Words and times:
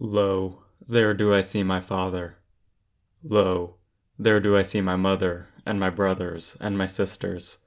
Lo, 0.00 0.64
there 0.86 1.14
do 1.14 1.32
I 1.32 1.40
see 1.40 1.62
my 1.62 1.80
father. 1.80 2.38
Lo, 3.22 3.76
there 4.18 4.40
do 4.40 4.56
I 4.56 4.62
see 4.62 4.80
my 4.80 4.96
mother, 4.96 5.48
and 5.64 5.80
my 5.80 5.90
brothers, 5.90 6.56
and 6.60 6.76
my 6.76 6.86
sisters. 6.86 7.58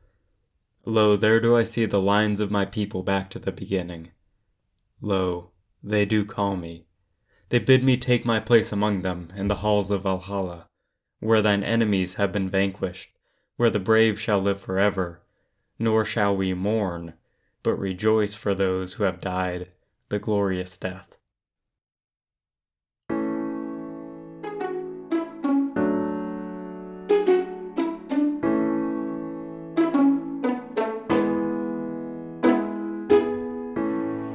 Lo, 0.85 1.17
there 1.17 1.39
do 1.39 1.57
I 1.57 1.63
see 1.63 1.85
the 1.85 2.01
lines 2.01 2.39
of 2.39 2.51
my 2.51 2.65
people 2.65 3.03
back 3.03 3.29
to 3.29 3.39
the 3.39 3.51
beginning. 3.51 4.11
Lo, 5.01 5.51
they 5.83 6.05
do 6.05 6.25
call 6.25 6.55
me. 6.55 6.85
They 7.49 7.59
bid 7.59 7.83
me 7.83 7.97
take 7.97 8.25
my 8.25 8.39
place 8.39 8.71
among 8.71 9.01
them 9.01 9.31
in 9.35 9.47
the 9.47 9.55
halls 9.55 9.91
of 9.91 10.03
Valhalla, 10.03 10.67
where 11.19 11.41
thine 11.41 11.63
enemies 11.63 12.15
have 12.15 12.31
been 12.31 12.49
vanquished, 12.49 13.09
where 13.55 13.69
the 13.69 13.79
brave 13.79 14.19
shall 14.19 14.39
live 14.39 14.61
forever. 14.61 15.21
Nor 15.79 16.05
shall 16.05 16.35
we 16.35 16.53
mourn, 16.53 17.13
but 17.63 17.75
rejoice 17.75 18.33
for 18.33 18.53
those 18.55 18.93
who 18.93 19.03
have 19.03 19.21
died 19.21 19.71
the 20.09 20.19
glorious 20.19 20.77
death. 20.77 21.16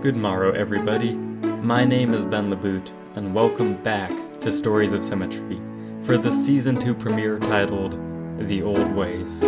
Good 0.03 0.17
morrow, 0.17 0.51
everybody. 0.51 1.15
My 1.15 1.85
name 1.85 2.13
is 2.13 2.27
Ben 2.27 2.51
Laboot, 2.51 2.91
and 3.15 3.33
welcome 3.33 3.81
back 3.85 4.11
to 4.41 4.51
Stories 4.51 4.93
of 4.93 5.05
Symmetry 5.05 5.61
for 6.03 6.19
the 6.19 6.33
season 6.33 6.77
2 6.81 6.93
premiere 6.93 7.39
titled 7.39 7.93
The 8.49 8.63
Old 8.63 8.97
Ways. 8.97 9.39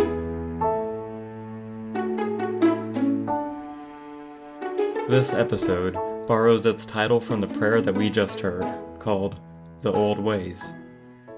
This 5.09 5.33
episode 5.33 5.95
borrows 6.25 6.65
its 6.65 6.85
title 6.85 7.19
from 7.19 7.41
the 7.41 7.47
prayer 7.47 7.81
that 7.81 7.95
we 7.95 8.09
just 8.09 8.39
heard, 8.39 8.63
called 8.97 9.37
The 9.81 9.91
Old 9.91 10.19
Ways. 10.19 10.73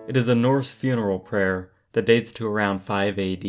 It 0.08 0.16
is 0.16 0.30
a 0.30 0.36
Norse 0.36 0.74
funeral 0.74 1.18
prayer 1.18 1.72
that 1.94 2.06
dates 2.06 2.32
to 2.34 2.48
around 2.48 2.84
5 2.84 3.18
AD. 3.18 3.46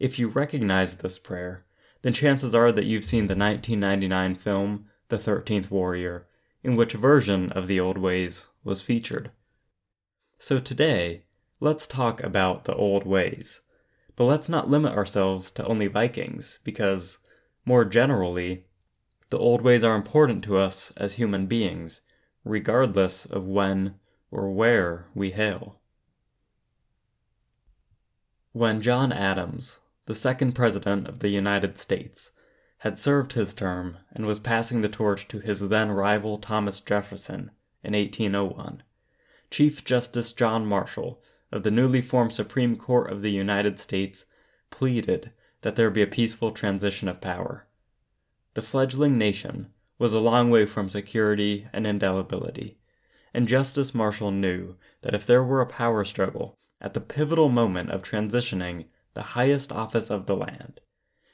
If 0.00 0.18
you 0.18 0.28
recognize 0.28 0.96
this 0.96 1.18
prayer, 1.18 1.66
then 2.04 2.12
chances 2.12 2.54
are 2.54 2.70
that 2.70 2.84
you've 2.84 3.06
seen 3.06 3.28
the 3.28 3.34
1999 3.34 4.34
film 4.34 4.84
The 5.08 5.18
Thirteenth 5.18 5.70
Warrior, 5.70 6.26
in 6.62 6.76
which 6.76 6.92
a 6.92 6.98
version 6.98 7.50
of 7.52 7.66
the 7.66 7.80
old 7.80 7.96
ways 7.96 8.48
was 8.62 8.82
featured. 8.82 9.30
So 10.38 10.60
today, 10.60 11.24
let's 11.60 11.86
talk 11.86 12.22
about 12.22 12.64
the 12.64 12.74
old 12.74 13.06
ways. 13.06 13.62
But 14.16 14.24
let's 14.24 14.50
not 14.50 14.68
limit 14.68 14.92
ourselves 14.92 15.50
to 15.52 15.64
only 15.64 15.86
Vikings, 15.86 16.58
because, 16.62 17.20
more 17.64 17.86
generally, 17.86 18.66
the 19.30 19.38
old 19.38 19.62
ways 19.62 19.82
are 19.82 19.96
important 19.96 20.44
to 20.44 20.58
us 20.58 20.92
as 20.98 21.14
human 21.14 21.46
beings, 21.46 22.02
regardless 22.44 23.24
of 23.24 23.46
when 23.46 23.94
or 24.30 24.50
where 24.50 25.06
we 25.14 25.30
hail. 25.30 25.80
When 28.52 28.82
John 28.82 29.10
Adams, 29.10 29.80
the 30.06 30.14
second 30.14 30.52
President 30.52 31.08
of 31.08 31.20
the 31.20 31.28
United 31.28 31.78
States, 31.78 32.32
had 32.78 32.98
served 32.98 33.32
his 33.32 33.54
term 33.54 33.96
and 34.12 34.26
was 34.26 34.38
passing 34.38 34.82
the 34.82 34.88
torch 34.88 35.26
to 35.28 35.38
his 35.38 35.68
then 35.68 35.90
rival 35.90 36.36
Thomas 36.38 36.80
Jefferson 36.80 37.50
in 37.82 37.94
1801, 37.94 38.82
Chief 39.50 39.84
Justice 39.84 40.32
John 40.32 40.66
Marshall 40.66 41.22
of 41.50 41.62
the 41.62 41.70
newly 41.70 42.02
formed 42.02 42.32
Supreme 42.32 42.76
Court 42.76 43.10
of 43.10 43.22
the 43.22 43.30
United 43.30 43.78
States 43.78 44.26
pleaded 44.70 45.30
that 45.62 45.76
there 45.76 45.90
be 45.90 46.02
a 46.02 46.06
peaceful 46.06 46.50
transition 46.50 47.08
of 47.08 47.20
power. 47.20 47.66
The 48.54 48.62
fledgling 48.62 49.16
nation 49.16 49.68
was 49.98 50.12
a 50.12 50.20
long 50.20 50.50
way 50.50 50.66
from 50.66 50.88
security 50.88 51.68
and 51.72 51.86
indelibility, 51.86 52.78
and 53.32 53.48
Justice 53.48 53.94
Marshall 53.94 54.30
knew 54.30 54.76
that 55.02 55.14
if 55.14 55.24
there 55.24 55.42
were 55.42 55.60
a 55.60 55.66
power 55.66 56.04
struggle 56.04 56.58
at 56.80 56.92
the 56.92 57.00
pivotal 57.00 57.48
moment 57.48 57.90
of 57.90 58.02
transitioning 58.02 58.86
the 59.14 59.22
highest 59.22 59.72
office 59.72 60.10
of 60.10 60.26
the 60.26 60.36
land. 60.36 60.80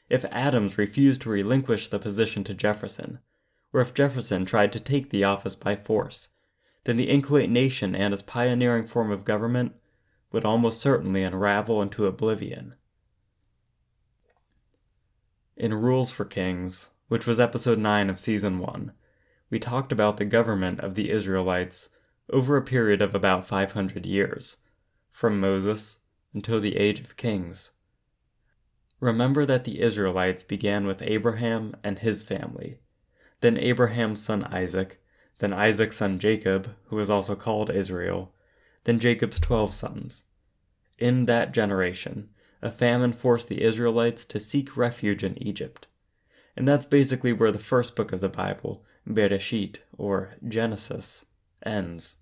If 0.09 0.25
Adams 0.27 0.79
refused 0.79 1.23
to 1.23 1.31
relinquish 1.31 1.89
the 1.89 1.99
position 1.99 2.45
to 2.45 2.55
Jefferson, 2.55 3.21
or 3.73 3.81
if 3.81 3.95
Jefferson 3.95 4.45
tried 4.45 4.73
to 4.73 4.81
take 4.81 5.11
the 5.11 5.25
office 5.25 5.55
by 5.55 5.77
force, 5.77 6.29
then 6.85 6.97
the 6.97 7.09
inchoate 7.09 7.51
nation 7.51 7.95
and 7.95 8.13
its 8.13 8.23
pioneering 8.23 8.87
form 8.87 9.11
of 9.11 9.25
government 9.25 9.75
would 10.33 10.45
almost 10.45 10.81
certainly 10.81 11.23
unravel 11.23 11.81
into 11.81 12.07
oblivion. 12.07 12.75
In 15.57 15.75
Rules 15.75 16.11
for 16.11 16.25
Kings, 16.25 16.91
which 17.09 17.27
was 17.27 17.39
episode 17.39 17.79
9 17.79 18.11
of 18.11 18.19
season 18.19 18.59
1, 18.59 18.93
we 19.51 19.59
talked 19.59 19.93
about 19.93 20.17
the 20.17 20.25
government 20.25 20.81
of 20.81 20.95
the 20.95 21.11
Israelites 21.11 21.91
over 22.31 22.57
a 22.57 22.63
period 22.63 23.03
of 23.03 23.15
about 23.15 23.47
500 23.47 24.07
years, 24.07 24.57
from 25.11 25.41
Moses 25.41 26.00
until 26.33 26.61
the 26.61 26.77
age 26.77 27.01
of 27.01 27.17
kings. 27.17 27.71
Remember 29.01 29.47
that 29.47 29.65
the 29.65 29.81
Israelites 29.81 30.43
began 30.43 30.87
with 30.87 31.03
Abraham 31.03 31.75
and 31.83 31.99
his 31.99 32.23
family, 32.23 32.79
then 33.41 33.57
Abraham's 33.57 34.23
son 34.23 34.45
Isaac, 34.45 35.03
then 35.39 35.53
Isaac's 35.53 35.97
son 35.97 36.19
Jacob, 36.19 36.75
who 36.89 36.97
was 36.97 37.09
also 37.09 37.35
called 37.35 37.71
Israel, 37.71 38.35
then 38.85 38.99
Jacob's 38.99 39.41
twelve 39.41 39.73
sons. 39.73 40.25
In 40.99 41.25
that 41.25 41.53
generation, 41.53 42.29
a 42.61 42.71
famine 42.71 43.15
forced 43.15 43.49
the 43.49 43.63
Israelites 43.63 44.27
to 44.27 44.39
seek 44.39 44.77
refuge 44.77 45.25
in 45.25 45.43
Egypt. 45.43 45.87
And 46.57 46.69
that's 46.69 46.85
basically 46.85 47.33
where 47.33 47.51
the 47.51 47.59
first 47.59 47.97
book 47.97 48.13
of 48.13 48.21
the 48.21 48.29
Bible, 48.29 48.85
Bereshit, 49.09 49.79
or 49.97 50.35
Genesis, 50.47 51.25
ends. 51.65 52.17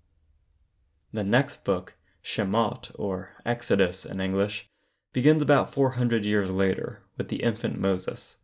The 1.11 1.25
next 1.25 1.65
book, 1.65 1.95
Shemot, 2.23 2.91
or 2.95 3.31
Exodus 3.45 4.05
in 4.05 4.19
English, 4.19 4.69
begins 5.13 5.41
about 5.41 5.73
400 5.73 6.25
years 6.25 6.51
later 6.51 7.03
with 7.17 7.29
the 7.29 7.43
infant 7.43 7.79
Moses. 7.79 8.37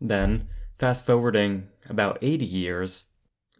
Then, 0.00 0.48
fast 0.78 1.06
forwarding 1.06 1.68
about 1.88 2.18
80 2.22 2.44
years, 2.44 3.06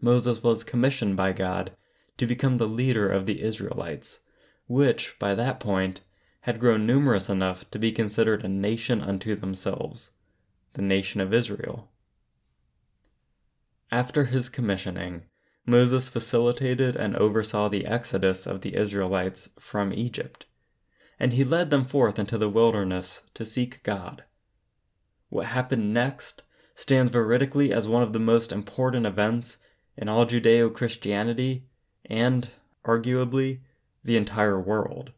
Moses 0.00 0.42
was 0.42 0.64
commissioned 0.64 1.16
by 1.16 1.32
God 1.32 1.72
to 2.16 2.26
become 2.26 2.58
the 2.58 2.68
leader 2.68 3.10
of 3.10 3.26
the 3.26 3.42
Israelites, 3.42 4.20
which, 4.66 5.16
by 5.18 5.34
that 5.34 5.60
point, 5.60 6.00
had 6.42 6.60
grown 6.60 6.86
numerous 6.86 7.30
enough 7.30 7.70
to 7.70 7.78
be 7.78 7.90
considered 7.90 8.44
a 8.44 8.48
nation 8.48 9.00
unto 9.00 9.34
themselves, 9.34 10.12
the 10.74 10.82
nation 10.82 11.20
of 11.20 11.32
Israel. 11.32 11.90
After 13.90 14.26
his 14.26 14.48
commissioning, 14.48 15.22
Moses 15.66 16.08
facilitated 16.10 16.94
and 16.94 17.16
oversaw 17.16 17.68
the 17.68 17.86
exodus 17.86 18.46
of 18.46 18.60
the 18.60 18.76
Israelites 18.76 19.48
from 19.58 19.94
Egypt, 19.94 20.46
and 21.18 21.32
he 21.32 21.44
led 21.44 21.70
them 21.70 21.84
forth 21.84 22.18
into 22.18 22.36
the 22.36 22.50
wilderness 22.50 23.22
to 23.32 23.46
seek 23.46 23.82
God. 23.82 24.24
What 25.30 25.46
happened 25.46 25.94
next 25.94 26.42
stands 26.74 27.10
veridically 27.10 27.70
as 27.70 27.88
one 27.88 28.02
of 28.02 28.12
the 28.12 28.18
most 28.18 28.52
important 28.52 29.06
events 29.06 29.58
in 29.96 30.08
all 30.08 30.26
Judeo 30.26 30.72
Christianity 30.72 31.64
and, 32.04 32.50
arguably, 32.84 33.60
the 34.04 34.16
entire 34.16 34.60
world. 34.60 35.12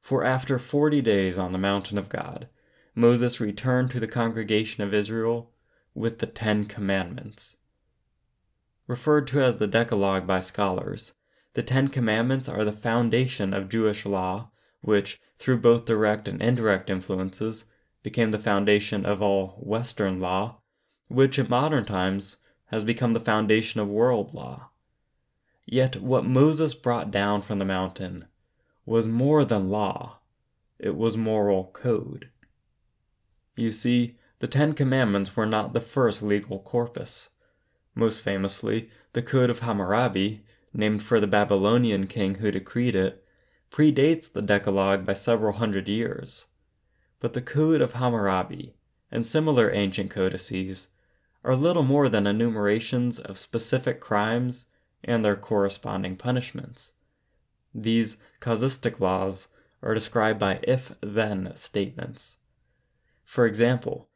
For 0.00 0.22
after 0.22 0.58
forty 0.58 1.00
days 1.00 1.38
on 1.38 1.52
the 1.52 1.58
mountain 1.58 1.98
of 1.98 2.08
God, 2.08 2.48
Moses 2.94 3.40
returned 3.40 3.90
to 3.90 4.00
the 4.00 4.06
congregation 4.06 4.84
of 4.84 4.94
Israel 4.94 5.50
with 5.94 6.20
the 6.20 6.26
Ten 6.26 6.66
Commandments 6.66 7.56
referred 8.86 9.26
to 9.28 9.40
as 9.40 9.58
the 9.58 9.66
Decalogue 9.66 10.26
by 10.26 10.40
scholars. 10.40 11.14
The 11.54 11.62
Ten 11.62 11.88
Commandments 11.88 12.48
are 12.48 12.64
the 12.64 12.72
foundation 12.72 13.52
of 13.52 13.68
Jewish 13.68 14.06
law, 14.06 14.50
which, 14.80 15.20
through 15.38 15.58
both 15.58 15.84
direct 15.84 16.28
and 16.28 16.40
indirect 16.42 16.90
influences, 16.90 17.66
became 18.02 18.30
the 18.30 18.38
foundation 18.38 19.06
of 19.06 19.22
all 19.22 19.58
Western 19.60 20.20
law, 20.20 20.60
which 21.08 21.38
in 21.38 21.48
modern 21.48 21.84
times 21.84 22.38
has 22.66 22.84
become 22.84 23.12
the 23.12 23.20
foundation 23.20 23.80
of 23.80 23.88
world 23.88 24.34
law. 24.34 24.70
Yet 25.66 26.02
what 26.02 26.24
Moses 26.24 26.74
brought 26.74 27.10
down 27.10 27.42
from 27.42 27.58
the 27.58 27.64
mountain 27.64 28.26
was 28.84 29.06
more 29.06 29.44
than 29.44 29.70
law, 29.70 30.18
it 30.78 30.96
was 30.96 31.16
moral 31.16 31.70
code. 31.72 32.30
You 33.54 33.70
see, 33.70 34.18
the 34.40 34.48
Ten 34.48 34.72
Commandments 34.72 35.36
were 35.36 35.46
not 35.46 35.72
the 35.72 35.80
first 35.80 36.22
legal 36.22 36.58
corpus. 36.58 37.28
Most 37.94 38.20
famously, 38.20 38.90
the 39.12 39.22
Code 39.22 39.50
of 39.50 39.60
Hammurabi, 39.60 40.44
named 40.72 41.02
for 41.02 41.20
the 41.20 41.26
Babylonian 41.26 42.06
king 42.06 42.36
who 42.36 42.50
decreed 42.50 42.94
it, 42.94 43.24
predates 43.70 44.32
the 44.32 44.42
Decalogue 44.42 45.04
by 45.04 45.12
several 45.12 45.54
hundred 45.54 45.88
years. 45.88 46.46
But 47.20 47.34
the 47.34 47.42
Code 47.42 47.80
of 47.80 47.94
Hammurabi 47.94 48.74
and 49.10 49.26
similar 49.26 49.70
ancient 49.72 50.10
codices 50.10 50.88
are 51.44 51.56
little 51.56 51.82
more 51.82 52.08
than 52.08 52.26
enumerations 52.26 53.18
of 53.18 53.38
specific 53.38 54.00
crimes 54.00 54.66
and 55.04 55.24
their 55.24 55.36
corresponding 55.36 56.16
punishments. 56.16 56.92
These 57.74 58.16
casuistic 58.40 59.00
laws 59.00 59.48
are 59.82 59.94
described 59.94 60.38
by 60.38 60.60
if 60.62 60.94
then 61.00 61.52
statements. 61.54 62.36
For 63.24 63.46
example, 63.46 64.08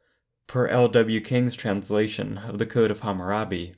Per 0.47 0.67
L.W. 0.67 1.21
King's 1.21 1.55
translation 1.55 2.37
of 2.37 2.57
the 2.57 2.65
Code 2.65 2.89
of 2.89 3.01
Hammurabi, 3.01 3.75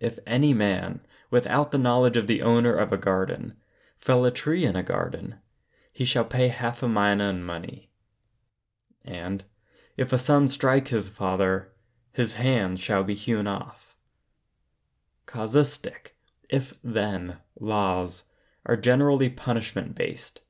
if 0.00 0.18
any 0.26 0.54
man, 0.54 1.00
without 1.30 1.70
the 1.72 1.78
knowledge 1.78 2.16
of 2.16 2.26
the 2.26 2.42
owner 2.42 2.74
of 2.74 2.92
a 2.92 2.96
garden, 2.96 3.54
fell 3.98 4.24
a 4.24 4.30
tree 4.30 4.64
in 4.64 4.76
a 4.76 4.82
garden, 4.82 5.36
he 5.92 6.04
shall 6.04 6.24
pay 6.24 6.48
half 6.48 6.82
a 6.82 6.88
mina 6.88 7.28
in 7.28 7.44
money. 7.44 7.90
And, 9.04 9.44
if 9.96 10.12
a 10.12 10.18
son 10.18 10.48
strike 10.48 10.88
his 10.88 11.08
father, 11.08 11.72
his 12.12 12.34
hand 12.34 12.78
shall 12.80 13.04
be 13.04 13.14
hewn 13.14 13.46
off. 13.46 13.96
Causistic, 15.26 16.16
if 16.48 16.74
then, 16.82 17.38
laws 17.58 18.24
are 18.64 18.76
generally 18.76 19.28
punishment 19.28 19.94
based, 19.94 20.40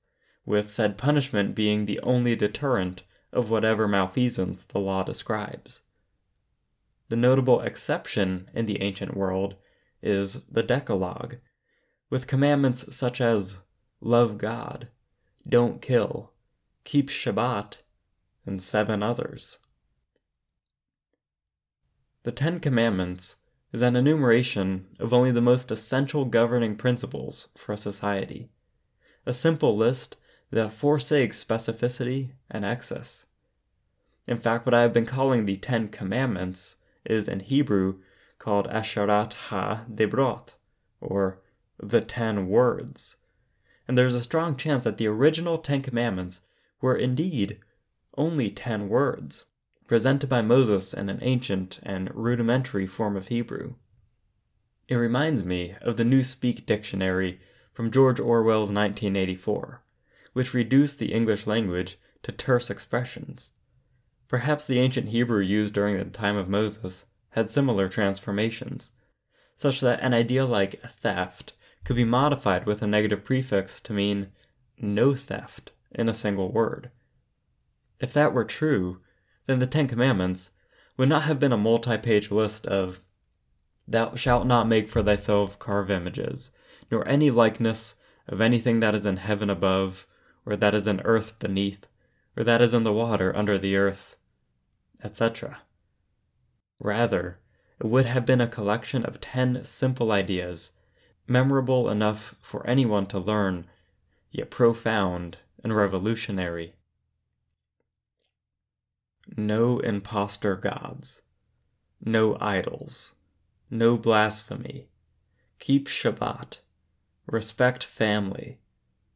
with 0.45 0.71
said 0.71 0.99
punishment 0.99 1.55
being 1.55 1.87
the 1.87 2.01
only 2.01 2.37
deterrent 2.37 3.05
of 3.33 3.51
whatever 3.51 3.87
malfeasance 3.87 4.65
the 4.65 4.79
law 4.79 5.03
describes. 5.03 5.81
The 7.09 7.17
notable 7.17 7.61
exception 7.61 8.51
in 8.55 8.67
the 8.67 8.83
ancient 8.83 9.17
world 9.17 9.57
is 10.03 10.43
the 10.45 10.63
Decalogue, 10.63 11.37
with 12.11 12.27
commandments 12.27 12.95
such 12.95 13.21
as 13.21 13.59
love 14.01 14.39
God, 14.39 14.89
don't 15.49 15.83
kill, 15.83 16.33
keep 16.85 17.09
Shabbat, 17.09 17.79
and 18.47 18.63
seven 18.63 19.03
others. 19.03 19.59
The 22.23 22.33
Ten 22.33 22.61
Commandments 22.61 23.37
is 23.73 23.83
an 23.83 23.97
enumeration 23.97 24.87
of 24.99 25.13
only 25.13 25.31
the 25.31 25.41
most 25.41 25.71
essential 25.71 26.25
governing 26.25 26.77
principles 26.77 27.49
for 27.57 27.73
a 27.73 27.79
society, 27.79 28.51
a 29.27 29.35
simple 29.35 29.77
list 29.77 30.17
that 30.51 30.73
forsakes 30.73 31.43
specificity 31.43 32.31
and 32.51 32.65
excess. 32.65 33.27
In 34.27 34.39
fact, 34.39 34.67
what 34.67 34.75
I 34.75 34.83
have 34.83 34.93
been 34.93 35.07
calling 35.07 35.45
the 35.45 35.57
Ten 35.57 35.89
Commandments 35.89 36.77
is 37.05 37.29
in 37.29 37.41
Hebrew 37.41 38.01
called 38.39 38.69
Asherat 38.69 39.35
Ha 39.35 39.85
Debrot, 39.93 40.57
or 41.01 41.41
the 41.83 42.01
Ten 42.01 42.49
Words. 42.49 43.17
And 43.87 43.97
there's 43.97 44.15
a 44.15 44.23
strong 44.23 44.57
chance 44.57 44.85
that 44.85 44.99
the 44.99 45.07
original 45.07 45.59
Ten 45.59 45.83
Commandments 45.83 46.43
were 46.81 46.97
indeed 46.97 47.59
only 48.17 48.51
ten 48.51 48.89
words, 48.89 49.47
presented 49.87 50.29
by 50.29 50.43
Moses 50.43 50.93
in 50.93 51.09
an 51.09 51.21
ancient 51.23 51.81
and 51.83 52.15
rudimentary 52.15 52.87
form 52.87 53.17
of 53.17 53.29
Hebrew. 53.29 53.75
It 54.89 54.97
reminds 54.97 55.45
me 55.45 55.77
of 55.81 55.97
the 55.97 56.05
Newspeak 56.05 56.67
Dictionary 56.67 57.41
from 57.73 57.91
George 57.91 58.19
Orwell's 58.19 58.73
1984, 58.73 59.83
which 60.39 60.55
reduced 60.55 61.01
the 61.01 61.13
English 61.13 61.49
language 61.49 61.99
to 62.23 62.31
terse 62.31 62.71
expressions. 62.71 63.51
Perhaps 64.29 64.69
the 64.69 64.79
ancient 64.79 65.09
Hebrew 65.09 65.41
used 65.41 65.75
during 65.75 65.99
the 65.99 66.05
time 66.05 66.37
of 66.37 66.49
Moses 66.49 67.07
had 67.31 67.51
similar 67.51 67.89
transformations, 67.89 68.93
such 69.57 69.81
that 69.81 70.01
an 70.01 70.15
idea 70.15 70.45
like 70.45 70.81
theft 70.83 71.55
could 71.83 71.97
be 71.97 72.05
modified 72.05 72.67
with 72.67 72.83
a 72.83 72.87
negative 72.87 73.25
prefix 73.25 73.81
to 73.81 73.93
mean 73.93 74.29
no 74.79 75.17
theft 75.17 75.73
in 75.91 76.09
a 76.09 76.15
single 76.15 76.53
word. 76.53 76.93
If 77.99 78.13
that 78.13 78.33
were 78.33 78.45
true, 78.45 79.01
then 79.47 79.59
the 79.59 79.67
Ten 79.67 79.89
Commandments 79.89 80.53
would 80.97 81.09
not 81.09 81.25
have 81.25 81.41
been 81.41 81.51
a 81.51 81.57
multi 81.57 81.99
page 81.99 82.31
list 82.31 82.65
of 82.65 83.01
Thou 83.89 84.15
shalt 84.15 84.47
not 84.47 84.69
make 84.69 84.89
for 84.89 85.03
thyself 85.03 85.59
carved 85.59 85.91
images, 85.91 86.53
nor 86.93 87.05
any 87.09 87.29
likeness 87.29 87.97
of 88.29 88.41
anything 88.41 88.79
that 88.79 88.95
is 88.95 89.05
in 89.05 89.17
heaven 89.17 89.51
above, 89.51 90.07
or 90.49 90.57
that 90.57 90.75
is 90.75 90.87
in 90.87 91.01
earth 91.03 91.39
beneath, 91.39 91.87
or 92.35 92.43
that 92.43 92.63
is 92.63 92.73
in 92.73 92.83
the 92.83 92.93
water 92.93 93.37
under 93.37 93.59
the 93.59 93.77
earth, 93.77 94.17
etc. 95.05 95.59
Rather, 96.81 97.39
it 97.79 97.87
would 97.87 98.07
have 98.07 98.25
been 98.25 98.41
a 98.41 98.49
collection 98.49 99.05
of 99.05 99.21
ten 99.21 99.63
simple 99.63 100.11
ideas, 100.11 100.73
memorable 101.27 101.91
enough 101.91 102.35
for 102.41 102.67
anyone 102.67 103.05
to 103.05 103.19
learn, 103.19 103.67
yet 104.31 104.51
profound 104.51 105.37
and 105.63 105.77
revolutionary. 105.77 106.73
No 109.37 109.81
impostor 109.81 110.57
gods, 110.57 111.21
no 112.03 112.39
idols, 112.41 113.13
no 113.71 113.99
blasphemy, 113.99 114.89
keep 115.59 115.89
Shabbat, 115.89 116.61
respect 117.27 117.85
family, 117.85 118.61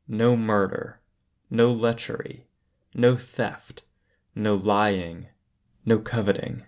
no 0.07 0.37
murder, 0.37 1.01
no 1.53 1.71
lechery, 1.71 2.45
no 2.95 3.15
theft, 3.15 3.83
no 4.35 4.55
lying, 4.55 5.27
no 5.85 5.99
coveting. 5.99 6.63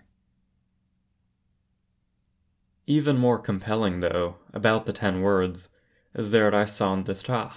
Even 2.85 3.17
more 3.17 3.39
compelling, 3.39 4.01
though, 4.01 4.35
about 4.53 4.85
the 4.85 4.93
ten 4.93 5.23
words 5.23 5.69
is 6.13 6.29
their 6.29 6.51
raison 6.51 7.01
d'etre, 7.01 7.49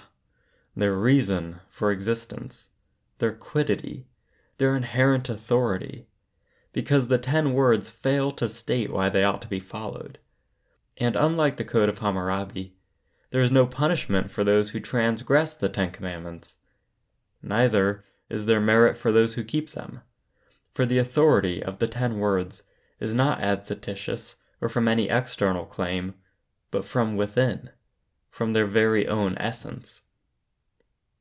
their 0.75 0.95
reason 0.95 1.59
for 1.69 1.91
existence, 1.91 2.69
their 3.19 3.33
quiddity, 3.33 4.07
their 4.57 4.75
inherent 4.75 5.29
authority, 5.29 6.07
because 6.73 7.09
the 7.09 7.19
ten 7.19 7.53
words 7.53 7.91
fail 7.91 8.31
to 8.31 8.49
state 8.49 8.91
why 8.91 9.07
they 9.07 9.23
ought 9.23 9.43
to 9.43 9.47
be 9.47 9.59
followed. 9.59 10.17
And 10.97 11.15
unlike 11.15 11.57
the 11.57 11.63
Code 11.63 11.89
of 11.89 11.99
Hammurabi, 11.99 12.73
there 13.29 13.41
is 13.41 13.51
no 13.51 13.67
punishment 13.67 14.31
for 14.31 14.43
those 14.43 14.71
who 14.71 14.79
transgress 14.79 15.53
the 15.53 15.69
Ten 15.69 15.91
Commandments. 15.91 16.55
Neither 17.41 18.03
is 18.29 18.45
there 18.45 18.59
merit 18.59 18.97
for 18.97 19.11
those 19.11 19.35
who 19.35 19.43
keep 19.43 19.71
them. 19.71 20.01
For 20.73 20.85
the 20.85 20.97
authority 20.97 21.63
of 21.63 21.79
the 21.79 21.87
ten 21.87 22.19
words 22.19 22.63
is 22.99 23.15
not 23.15 23.41
adventitious 23.41 24.35
or 24.61 24.69
from 24.69 24.87
any 24.87 25.09
external 25.09 25.65
claim, 25.65 26.15
but 26.71 26.85
from 26.85 27.15
within, 27.15 27.69
from 28.29 28.53
their 28.53 28.65
very 28.65 29.07
own 29.07 29.37
essence. 29.37 30.01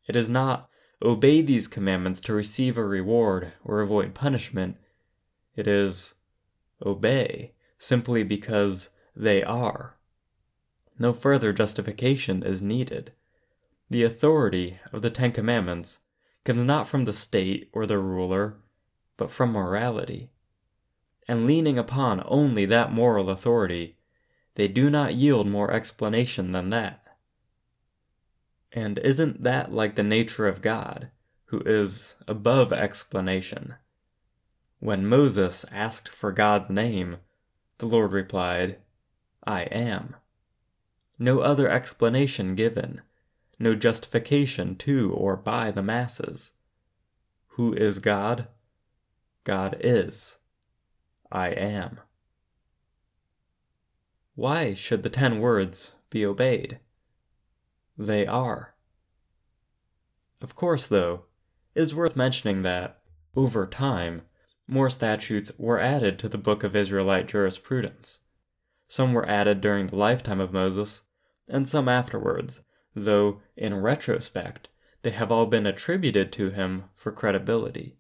It 0.07 0.17
is 0.17 0.29
not 0.29 0.69
obey 1.03 1.41
these 1.41 1.69
commandments 1.69 2.21
to 2.23 2.33
receive 2.33 2.77
a 2.77 2.85
reward 2.85 3.53
or 3.65 3.81
avoid 3.81 4.15
punishment. 4.15 4.77
It 5.55 5.67
is 5.67 6.15
obey 6.85 7.55
simply 7.79 8.23
because 8.23 8.91
they 9.15 9.43
are. 9.43 9.97
No 10.99 11.13
further 11.13 11.53
justification 11.53 12.43
is 12.43 12.61
needed. 12.61 13.13
The 13.89 14.03
authority 14.03 14.79
of 14.93 15.03
the 15.03 15.11
Ten 15.11 15.33
Commandments 15.33 16.01
comes 16.45 16.65
not 16.65 16.89
from 16.89 17.05
the 17.05 17.13
state 17.13 17.69
or 17.73 17.87
the 17.87 17.99
ruler, 17.99 18.57
but 19.17 19.31
from 19.31 19.53
morality 19.53 20.31
and 21.29 21.47
leaning 21.47 21.79
upon 21.79 22.23
only 22.27 22.65
that 22.65 22.91
moral 22.91 23.29
authority, 23.29 23.99
they 24.55 24.67
do 24.67 24.89
not 24.89 25.15
yield 25.15 25.47
more 25.47 25.71
explanation 25.71 26.53
than 26.53 26.71
that. 26.71 27.05
And 28.73 28.99
isn't 28.99 29.43
that 29.43 29.73
like 29.73 29.95
the 29.95 30.03
nature 30.03 30.49
of 30.49 30.63
God, 30.63 31.11
who 31.47 31.61
is 31.61 32.17
above 32.27 32.73
explanation? 32.73 33.75
When 34.81 35.07
Moses 35.07 35.65
asked 35.71 36.09
for 36.09 36.33
God's 36.33 36.71
name, 36.71 37.19
the 37.79 37.87
Lord 37.87 38.13
replied, 38.13 38.79
I 39.45 39.63
am. 39.63 40.17
No 41.19 41.41
other 41.41 41.69
explanation 41.69 42.55
given, 42.55 43.03
no 43.59 43.75
justification 43.75 44.77
to 44.77 45.13
or 45.13 45.37
by 45.37 45.71
the 45.71 45.83
masses. 45.83 46.53
Who 47.53 47.73
is 47.73 47.99
God? 47.99 48.49
God 49.45 49.77
is. 49.81 50.39
I 51.31 51.49
am. 51.49 52.01
Why 54.35 54.75
should 54.75 55.03
the 55.03 55.11
ten 55.11 55.41
words 55.41 55.93
be 56.11 56.25
obeyed? 56.25 56.79
They 57.97 58.27
are. 58.27 58.75
Of 60.41 60.55
course, 60.55 60.87
though, 60.87 61.25
it 61.75 61.83
is 61.83 61.95
worth 61.95 62.15
mentioning 62.15 62.63
that, 62.63 63.01
over 63.35 63.67
time, 63.67 64.23
more 64.69 64.91
statutes 64.91 65.51
were 65.59 65.81
added 65.81 66.19
to 66.19 66.29
the 66.29 66.39
book 66.39 66.63
of 66.63 66.77
Israelite 66.77 67.27
jurisprudence. 67.27 68.21
Some 68.87 69.13
were 69.13 69.29
added 69.29 69.61
during 69.61 69.89
the 69.89 69.97
lifetime 69.97 70.41
of 70.41 70.53
Moses, 70.53 71.03
and 71.49 71.69
some 71.69 71.89
afterwards, 71.89 72.63
though, 72.99 73.41
in 73.57 73.81
retrospect, 73.81 74.69
they 75.03 75.11
have 75.11 75.31
all 75.31 75.47
been 75.47 75.67
attributed 75.67 76.33
to 76.33 76.51
him 76.51 76.85
for 76.95 77.13
credibility. 77.13 77.97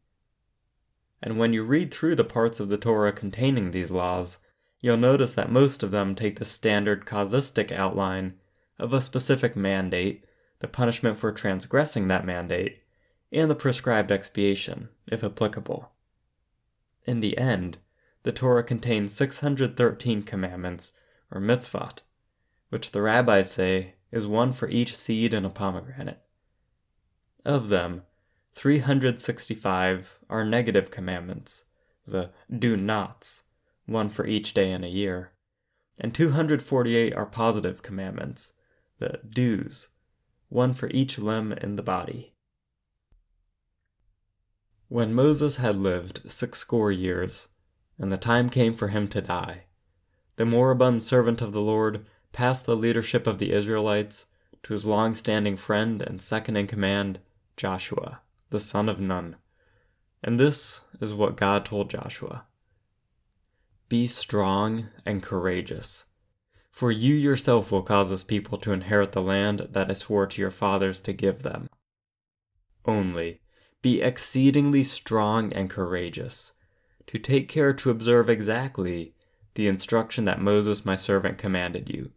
And 1.22 1.38
when 1.38 1.52
you 1.52 1.64
read 1.64 1.92
through 1.92 2.16
the 2.16 2.24
parts 2.24 2.60
of 2.60 2.68
the 2.68 2.78
Torah 2.78 3.12
containing 3.12 3.70
these 3.70 3.90
laws, 3.90 4.38
you'll 4.80 4.96
notice 4.96 5.34
that 5.34 5.50
most 5.50 5.82
of 5.82 5.90
them 5.90 6.14
take 6.14 6.38
the 6.38 6.44
standard 6.44 7.06
causistic 7.06 7.72
outline 7.72 8.34
of 8.78 8.92
a 8.92 9.00
specific 9.00 9.56
mandate, 9.56 10.24
the 10.60 10.68
punishment 10.68 11.16
for 11.16 11.32
transgressing 11.32 12.08
that 12.08 12.24
mandate, 12.24 12.82
and 13.32 13.50
the 13.50 13.54
prescribed 13.54 14.10
expiation, 14.10 14.88
if 15.06 15.24
applicable. 15.24 15.90
In 17.04 17.20
the 17.20 17.36
end, 17.36 17.78
the 18.22 18.32
Torah 18.32 18.62
contains 18.62 19.12
613 19.14 20.22
commandments, 20.22 20.92
or 21.30 21.40
mitzvot, 21.40 22.02
which 22.70 22.92
the 22.92 23.02
rabbis 23.02 23.50
say 23.50 23.94
is 24.10 24.26
one 24.26 24.52
for 24.52 24.68
each 24.68 24.96
seed 24.96 25.34
in 25.34 25.44
a 25.44 25.50
pomegranate. 25.50 26.22
Of 27.44 27.68
them, 27.68 28.02
365 28.54 30.18
are 30.28 30.44
negative 30.44 30.90
commandments, 30.90 31.64
the 32.06 32.30
do 32.56 32.76
nots, 32.76 33.44
one 33.86 34.08
for 34.08 34.26
each 34.26 34.54
day 34.54 34.70
in 34.70 34.84
a 34.84 34.88
year, 34.88 35.32
and 35.98 36.14
248 36.14 37.14
are 37.14 37.26
positive 37.26 37.82
commandments, 37.82 38.52
the 38.98 39.20
do's, 39.28 39.88
one 40.48 40.74
for 40.74 40.88
each 40.90 41.18
limb 41.18 41.52
in 41.52 41.76
the 41.76 41.82
body. 41.82 42.34
When 44.88 45.12
Moses 45.12 45.56
had 45.56 45.76
lived 45.76 46.30
six 46.30 46.58
score 46.58 46.90
years, 46.90 47.48
and 47.98 48.10
the 48.10 48.16
time 48.16 48.48
came 48.48 48.74
for 48.74 48.88
him 48.88 49.08
to 49.08 49.20
die, 49.20 49.64
the 50.36 50.46
moribund 50.46 51.02
servant 51.02 51.42
of 51.42 51.52
the 51.52 51.60
Lord 51.60 52.06
passed 52.32 52.66
the 52.66 52.76
leadership 52.76 53.26
of 53.26 53.38
the 53.38 53.52
Israelites 53.52 54.26
to 54.62 54.72
his 54.72 54.86
long 54.86 55.14
standing 55.14 55.56
friend 55.56 56.02
and 56.02 56.20
second 56.20 56.56
in 56.56 56.66
command, 56.66 57.20
Joshua, 57.56 58.20
the 58.50 58.60
son 58.60 58.88
of 58.88 59.00
Nun. 59.00 59.36
And 60.22 60.38
this 60.38 60.82
is 61.00 61.14
what 61.14 61.36
God 61.36 61.64
told 61.64 61.90
Joshua 61.90 62.44
Be 63.88 64.06
strong 64.06 64.88
and 65.04 65.22
courageous, 65.22 66.06
for 66.70 66.90
you 66.90 67.14
yourself 67.14 67.70
will 67.70 67.82
cause 67.82 68.10
this 68.10 68.24
people 68.24 68.58
to 68.58 68.72
inherit 68.72 69.12
the 69.12 69.22
land 69.22 69.68
that 69.70 69.90
I 69.90 69.94
swore 69.94 70.26
to 70.26 70.40
your 70.40 70.50
fathers 70.50 71.00
to 71.02 71.12
give 71.12 71.42
them. 71.42 71.68
Only 72.84 73.40
be 73.80 74.02
exceedingly 74.02 74.82
strong 74.82 75.52
and 75.52 75.70
courageous, 75.70 76.52
to 77.06 77.18
take 77.18 77.48
care 77.48 77.72
to 77.72 77.90
observe 77.90 78.28
exactly 78.28 79.14
the 79.54 79.68
instruction 79.68 80.24
that 80.24 80.40
Moses 80.40 80.84
my 80.84 80.96
servant 80.96 81.38
commanded 81.38 81.88
you. 81.88 82.10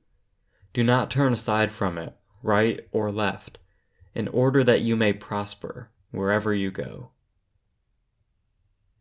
Do 0.73 0.83
not 0.83 1.11
turn 1.11 1.33
aside 1.33 1.71
from 1.71 1.97
it, 1.97 2.15
right 2.41 2.87
or 2.91 3.11
left, 3.11 3.57
in 4.15 4.27
order 4.29 4.63
that 4.63 4.81
you 4.81 4.95
may 4.95 5.13
prosper 5.13 5.89
wherever 6.11 6.53
you 6.53 6.71
go. 6.71 7.11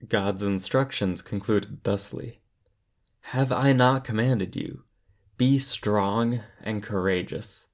God's 0.09 0.43
instructions 0.43 1.23
concluded 1.23 1.85
thusly 1.85 2.41
Have 3.21 3.53
I 3.53 3.73
not 3.73 4.05
commanded 4.05 4.57
you? 4.57 4.85
Be 5.37 5.59
strong 5.59 6.41
and 6.63 6.83
courageous. 6.83 7.69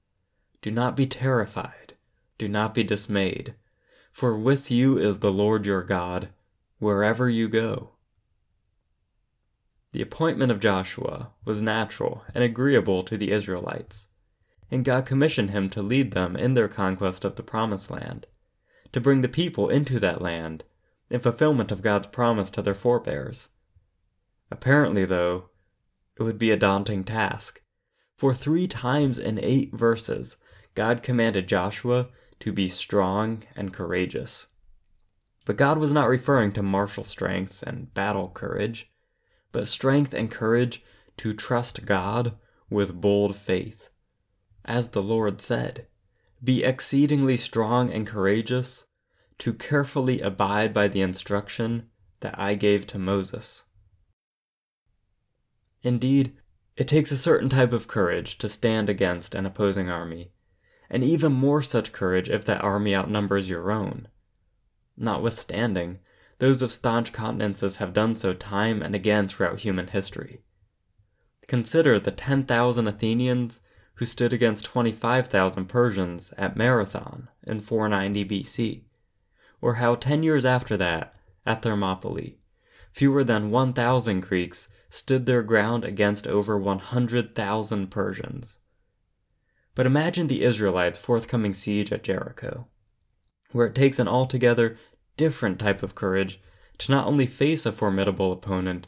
Do 0.60 0.70
not 0.70 0.96
be 0.96 1.06
terrified. 1.06 1.94
Do 2.38 2.48
not 2.48 2.74
be 2.74 2.84
dismayed. 2.84 3.54
For 4.12 4.36
with 4.36 4.70
you 4.70 4.98
is 4.98 5.18
the 5.18 5.32
Lord 5.32 5.66
your 5.66 5.82
God, 5.82 6.28
wherever 6.78 7.28
you 7.28 7.48
go. 7.48 7.95
The 9.96 10.02
appointment 10.02 10.52
of 10.52 10.60
Joshua 10.60 11.30
was 11.46 11.62
natural 11.62 12.22
and 12.34 12.44
agreeable 12.44 13.02
to 13.04 13.16
the 13.16 13.32
Israelites, 13.32 14.08
and 14.70 14.84
God 14.84 15.06
commissioned 15.06 15.52
him 15.52 15.70
to 15.70 15.80
lead 15.80 16.10
them 16.10 16.36
in 16.36 16.52
their 16.52 16.68
conquest 16.68 17.24
of 17.24 17.36
the 17.36 17.42
Promised 17.42 17.90
Land, 17.90 18.26
to 18.92 19.00
bring 19.00 19.22
the 19.22 19.26
people 19.26 19.70
into 19.70 19.98
that 20.00 20.20
land 20.20 20.64
in 21.08 21.20
fulfillment 21.20 21.72
of 21.72 21.80
God's 21.80 22.08
promise 22.08 22.50
to 22.50 22.60
their 22.60 22.74
forebears. 22.74 23.48
Apparently, 24.50 25.06
though, 25.06 25.48
it 26.18 26.24
would 26.24 26.38
be 26.38 26.50
a 26.50 26.58
daunting 26.58 27.02
task, 27.02 27.62
for 28.18 28.34
three 28.34 28.68
times 28.68 29.18
in 29.18 29.40
eight 29.42 29.72
verses, 29.72 30.36
God 30.74 31.02
commanded 31.02 31.48
Joshua 31.48 32.08
to 32.40 32.52
be 32.52 32.68
strong 32.68 33.44
and 33.56 33.72
courageous. 33.72 34.48
But 35.46 35.56
God 35.56 35.78
was 35.78 35.92
not 35.92 36.10
referring 36.10 36.52
to 36.52 36.62
martial 36.62 37.04
strength 37.04 37.62
and 37.62 37.94
battle 37.94 38.28
courage 38.28 38.90
but 39.56 39.66
strength 39.66 40.12
and 40.12 40.30
courage 40.30 40.84
to 41.16 41.32
trust 41.32 41.86
God 41.86 42.36
with 42.68 43.00
bold 43.00 43.36
faith. 43.36 43.88
As 44.66 44.90
the 44.90 45.02
Lord 45.02 45.40
said, 45.40 45.86
Be 46.44 46.62
exceedingly 46.62 47.38
strong 47.38 47.90
and 47.90 48.06
courageous, 48.06 48.84
to 49.38 49.54
carefully 49.54 50.20
abide 50.20 50.74
by 50.74 50.88
the 50.88 51.00
instruction 51.00 51.88
that 52.20 52.38
I 52.38 52.54
gave 52.54 52.86
to 52.88 52.98
Moses. 52.98 53.62
Indeed, 55.82 56.36
it 56.76 56.86
takes 56.86 57.10
a 57.10 57.16
certain 57.16 57.48
type 57.48 57.72
of 57.72 57.88
courage 57.88 58.36
to 58.36 58.50
stand 58.50 58.90
against 58.90 59.34
an 59.34 59.46
opposing 59.46 59.88
army, 59.88 60.32
and 60.90 61.02
even 61.02 61.32
more 61.32 61.62
such 61.62 61.92
courage 61.92 62.28
if 62.28 62.44
that 62.44 62.62
army 62.62 62.94
outnumbers 62.94 63.48
your 63.48 63.70
own. 63.70 64.08
Notwithstanding, 64.98 66.00
those 66.38 66.62
of 66.62 66.72
staunch 66.72 67.12
countenances 67.12 67.76
have 67.76 67.92
done 67.92 68.16
so 68.16 68.32
time 68.32 68.82
and 68.82 68.94
again 68.94 69.28
throughout 69.28 69.60
human 69.60 69.88
history. 69.88 70.42
Consider 71.46 71.98
the 71.98 72.10
10,000 72.10 72.86
Athenians 72.86 73.60
who 73.94 74.04
stood 74.04 74.32
against 74.32 74.64
25,000 74.64 75.66
Persians 75.66 76.34
at 76.36 76.56
Marathon 76.56 77.28
in 77.44 77.60
490 77.60 78.24
BC, 78.24 78.82
or 79.60 79.74
how 79.74 79.94
10 79.94 80.22
years 80.22 80.44
after 80.44 80.76
that, 80.76 81.14
at 81.46 81.62
Thermopylae, 81.62 82.38
fewer 82.92 83.24
than 83.24 83.50
1,000 83.50 84.20
Greeks 84.20 84.68
stood 84.90 85.26
their 85.26 85.42
ground 85.42 85.84
against 85.84 86.26
over 86.26 86.58
100,000 86.58 87.90
Persians. 87.90 88.58
But 89.74 89.86
imagine 89.86 90.26
the 90.26 90.42
Israelites' 90.42 90.98
forthcoming 90.98 91.54
siege 91.54 91.92
at 91.92 92.02
Jericho, 92.02 92.66
where 93.52 93.66
it 93.66 93.74
takes 93.74 93.98
an 93.98 94.08
altogether 94.08 94.76
different 95.16 95.58
type 95.58 95.82
of 95.82 95.94
courage 95.94 96.40
to 96.78 96.92
not 96.92 97.06
only 97.06 97.26
face 97.26 97.66
a 97.66 97.72
formidable 97.72 98.32
opponent, 98.32 98.86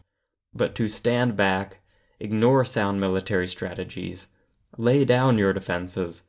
but 0.55 0.75
to 0.75 0.89
stand 0.89 1.37
back, 1.37 1.81
ignore 2.21 2.65
sound 2.65 3.01
military 3.01 3.49
strategies, 3.49 4.29
lay 4.77 5.05
down 5.05 5.39
your 5.39 5.53
defenses, 5.53 6.23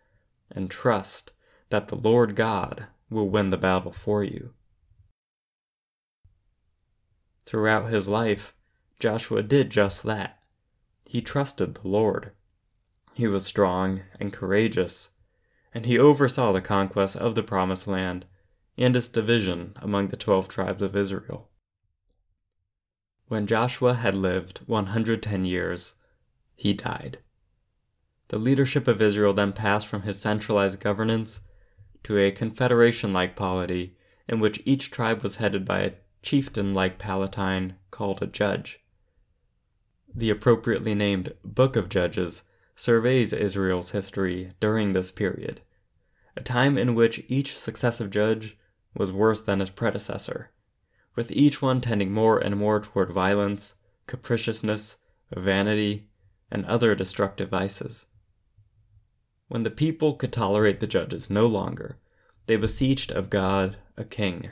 and 0.52 0.70
trust 0.70 1.32
that 1.70 1.88
the 1.88 1.96
Lord 1.96 2.36
God 2.36 2.88
will 3.10 3.30
win 3.30 3.50
the 3.50 3.58
battle 3.58 3.92
for 3.92 4.24
you. 4.24 4.54
Throughout 7.46 7.92
his 7.92 8.08
life, 8.08 8.54
Joshua 9.00 9.42
did 9.42 9.70
just 9.70 10.04
that. 10.04 10.40
He 11.06 11.22
trusted 11.22 11.76
the 11.76 11.88
Lord. 11.88 12.32
He 13.14 13.28
was 13.28 13.46
strong 13.46 14.02
and 14.20 14.32
courageous, 14.32 15.10
and 15.74 15.86
he 15.86 15.98
oversaw 15.98 16.52
the 16.52 16.62
conquest 16.62 17.16
of 17.16 17.36
the 17.36 17.44
Promised 17.44 17.88
Land 17.88 18.26
and 18.80 18.96
its 18.96 19.10
division 19.10 19.74
among 19.82 20.08
the 20.08 20.16
twelve 20.16 20.48
tribes 20.48 20.82
of 20.82 20.96
Israel. 20.96 21.50
When 23.28 23.46
Joshua 23.46 23.94
had 23.94 24.16
lived 24.16 24.62
110 24.66 25.46
years, 25.46 25.96
he 26.56 26.74
died. 26.74 27.20
The 28.30 28.40
leadership 28.40 28.88
of 28.88 29.02
Israel 29.02 29.34
then 29.34 29.54
passed 29.54 29.86
from 29.86 30.04
his 30.04 30.20
centralized 30.20 30.80
governance 30.80 31.42
to 32.04 32.18
a 32.18 32.32
confederation 32.32 33.12
like 33.12 33.36
polity 33.36 33.98
in 34.28 34.40
which 34.40 34.62
each 34.64 34.92
tribe 34.92 35.24
was 35.24 35.36
headed 35.36 35.66
by 35.66 35.82
a 35.82 35.94
chieftain 36.22 36.74
like 36.74 36.98
palatine 36.98 37.76
called 37.92 38.24
a 38.24 38.28
judge. 38.28 38.80
The 40.16 40.30
appropriately 40.30 40.96
named 40.96 41.34
Book 41.44 41.76
of 41.76 41.90
Judges 41.90 42.44
surveys 42.76 43.34
Israel's 43.34 43.92
history 43.92 44.52
during 44.60 44.94
this 44.94 45.12
period, 45.12 45.62
a 46.38 46.42
time 46.42 46.78
in 46.78 46.96
which 46.96 47.26
each 47.28 47.58
successive 47.58 48.10
judge 48.10 48.58
was 48.96 49.12
worse 49.12 49.42
than 49.42 49.60
his 49.60 49.70
predecessor, 49.70 50.52
with 51.16 51.32
each 51.32 51.62
one 51.62 51.82
tending 51.82 52.12
more 52.12 52.38
and 52.40 52.58
more 52.58 52.80
toward 52.80 53.12
violence, 53.12 53.76
capriciousness, 54.08 54.98
vanity, 55.36 56.08
and 56.52 56.66
other 56.66 56.96
destructive 56.96 57.50
vices. 57.50 58.08
When 59.48 59.64
the 59.64 59.72
people 59.72 60.14
could 60.14 60.34
tolerate 60.34 60.80
the 60.80 60.88
judges 60.88 61.30
no 61.30 61.46
longer, 61.46 61.98
they 62.48 62.56
beseeched 62.56 63.12
of 63.12 63.30
God 63.30 63.78
a 63.98 64.04
king, 64.04 64.52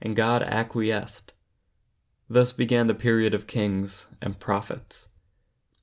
and 0.00 0.16
God 0.16 0.42
acquiesced. 0.42 1.32
Thus 2.28 2.52
began 2.52 2.86
the 2.86 2.94
period 2.94 3.34
of 3.34 3.46
kings 3.46 4.06
and 4.20 4.38
prophets. 4.38 5.08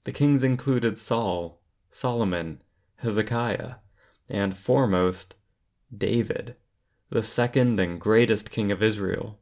The 0.04 0.12
kings 0.12 0.44
included 0.44 1.00
Saul, 1.00 1.62
Solomon, 1.90 2.62
Hezekiah, 2.98 3.76
and 4.30 4.56
foremost, 4.56 5.36
David 5.96 6.56
the 7.16 7.24
second 7.24 7.80
and 7.80 7.98
greatest 7.98 8.52
king 8.52 8.74
of 8.74 8.84
Israel. 8.84 9.40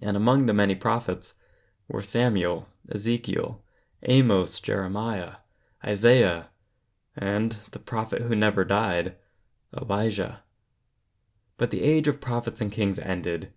And 0.00 0.16
among 0.16 0.46
the 0.46 0.54
many 0.54 0.74
prophets 0.74 1.34
were 1.86 2.00
Samuel, 2.00 2.66
Ezekiel, 2.90 3.62
Amos, 4.04 4.58
Jeremiah, 4.60 5.32
Isaiah, 5.84 6.48
and 7.14 7.56
the 7.72 7.78
prophet 7.78 8.22
who 8.22 8.34
never 8.34 8.64
died, 8.64 9.16
Elijah. 9.78 10.44
But 11.58 11.70
the 11.70 11.82
age 11.82 12.08
of 12.08 12.22
prophets 12.22 12.62
and 12.62 12.72
kings 12.72 12.98
ended 13.00 13.52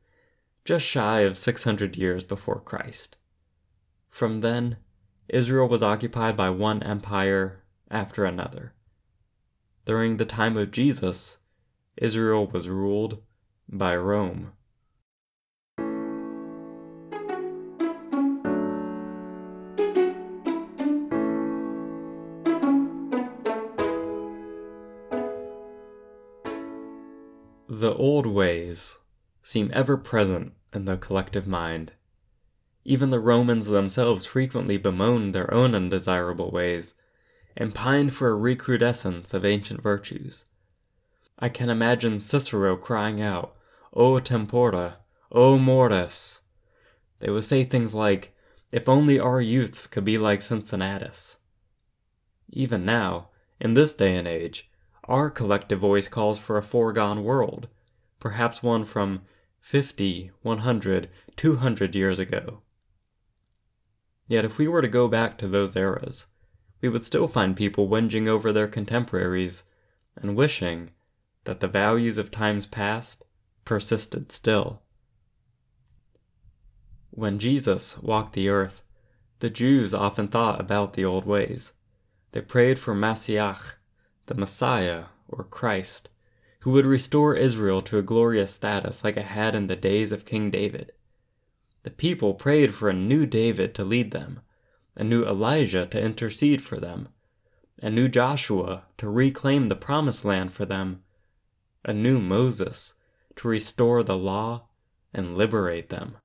just 0.66 0.86
shy 0.86 1.22
of 1.22 1.38
600 1.38 1.96
years 1.96 2.26
before 2.26 2.60
Christ. 2.60 3.16
From 4.10 4.42
then, 4.42 4.76
Israel 5.30 5.70
was 5.70 5.82
occupied 5.82 6.36
by 6.36 6.50
one 6.50 6.84
empire 6.84 7.64
after 7.90 8.26
another. 8.26 8.74
During 9.86 10.18
the 10.18 10.26
time 10.26 10.58
of 10.58 10.72
Jesus, 10.72 11.38
Israel 12.00 12.48
was 12.48 12.70
ruled 12.70 13.22
by 13.68 13.94
Rome. 13.94 14.54
The 27.68 27.94
old 27.94 28.26
ways 28.26 28.98
seem 29.44 29.70
ever 29.74 29.98
present 29.98 30.54
in 30.74 30.86
the 30.86 30.96
collective 30.96 31.48
mind. 31.48 31.92
Even 32.86 33.10
the 33.10 33.20
Romans 33.20 33.68
themselves 33.68 34.26
frequently 34.26 34.78
bemoaned 34.78 35.36
their 35.36 35.54
own 35.54 35.76
undesirable 35.76 36.50
ways 36.50 36.94
and 37.58 37.76
pined 37.76 38.14
for 38.14 38.30
a 38.30 38.36
recrudescence 38.36 39.34
of 39.34 39.44
ancient 39.44 39.82
virtues. 39.82 40.46
I 41.40 41.48
can 41.48 41.70
imagine 41.70 42.20
Cicero 42.20 42.76
crying 42.76 43.22
out, 43.22 43.56
O 43.94 44.20
tempora, 44.20 44.98
O 45.32 45.58
mores. 45.58 46.42
They 47.20 47.30
would 47.30 47.46
say 47.46 47.64
things 47.64 47.94
like, 47.94 48.36
If 48.72 48.90
only 48.90 49.18
our 49.20 49.40
youths 49.40 49.88
could 49.88 50.04
be 50.04 50.18
like 50.18 50.42
Cincinnatus. 50.42 51.38
Even 52.50 52.84
now, 52.84 53.30
in 53.60 53.74
this 53.74 53.94
day 53.94 54.18
and 54.18 54.28
age, 54.28 54.70
our 55.06 55.30
collective 55.30 55.80
voice 55.80 56.10
calls 56.10 56.38
for 56.38 56.58
a 56.58 56.64
foregone 56.64 57.24
world, 57.24 57.70
perhaps 58.20 58.62
one 58.62 58.84
from 58.84 59.22
50, 59.62 60.32
100, 60.42 61.10
200 61.38 61.96
years 61.96 62.20
ago. 62.20 62.62
Yet 64.28 64.46
if 64.46 64.58
we 64.58 64.68
were 64.68 64.82
to 64.82 64.88
go 64.88 65.08
back 65.08 65.38
to 65.38 65.48
those 65.48 65.76
eras, 65.76 66.28
we 66.82 66.90
would 66.90 67.04
still 67.04 67.28
find 67.28 67.56
people 67.56 67.88
whinging 67.88 68.28
over 68.28 68.52
their 68.52 68.68
contemporaries 68.68 69.64
and 70.16 70.36
wishing 70.36 70.92
that 71.50 71.62
the 71.62 71.68
values 71.68 72.20
of 72.20 72.30
times 72.30 72.68
past 72.68 73.26
persisted 73.66 74.32
still. 74.32 74.84
When 77.10 77.40
Jesus 77.40 77.98
walked 77.98 78.34
the 78.34 78.50
earth, 78.50 78.84
the 79.40 79.50
Jews 79.50 79.92
often 79.92 80.28
thought 80.28 80.62
about 80.62 80.94
the 80.94 81.04
old 81.04 81.26
ways. 81.26 81.72
They 82.34 82.42
prayed 82.42 82.78
for 82.78 82.94
Messiah, 82.94 83.56
the 84.28 84.36
Messiah, 84.36 85.06
or 85.28 85.44
Christ, 85.44 86.10
who 86.60 86.70
would 86.70 86.86
restore 86.86 87.34
Israel 87.34 87.82
to 87.82 87.98
a 87.98 88.04
glorious 88.04 88.54
status 88.54 89.04
like 89.04 89.18
it 89.18 89.26
had 89.26 89.56
in 89.56 89.66
the 89.66 89.76
days 89.76 90.12
of 90.12 90.26
King 90.26 90.52
David. 90.52 90.92
The 91.82 91.90
people 91.90 92.36
prayed 92.36 92.76
for 92.76 92.90
a 92.90 92.94
new 92.94 93.26
David 93.26 93.74
to 93.74 93.84
lead 93.84 94.12
them, 94.12 94.42
a 94.96 95.04
new 95.04 95.26
Elijah 95.26 95.88
to 95.88 96.00
intercede 96.00 96.62
for 96.62 96.80
them, 96.80 97.08
a 97.82 97.90
new 97.90 98.08
Joshua 98.08 98.84
to 99.00 99.10
reclaim 99.10 99.66
the 99.66 99.76
promised 99.76 100.24
land 100.24 100.54
for 100.54 100.68
them, 100.68 101.02
a 101.86 101.94
new 101.94 102.20
Moses 102.20 102.94
to 103.38 103.48
restore 103.48 104.04
the 104.04 104.18
law 104.18 104.68
and 105.14 105.38
liberate 105.38 105.90
them. 105.90 106.18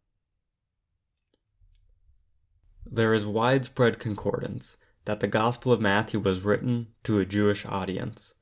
There 2.84 3.14
is 3.14 3.24
widespread 3.24 3.98
concordance 3.98 4.76
that 5.04 5.20
the 5.20 5.26
Gospel 5.26 5.72
of 5.72 5.80
Matthew 5.80 6.20
was 6.20 6.42
written 6.42 6.88
to 7.04 7.18
a 7.18 7.24
Jewish 7.24 7.66
audience. 7.66 8.34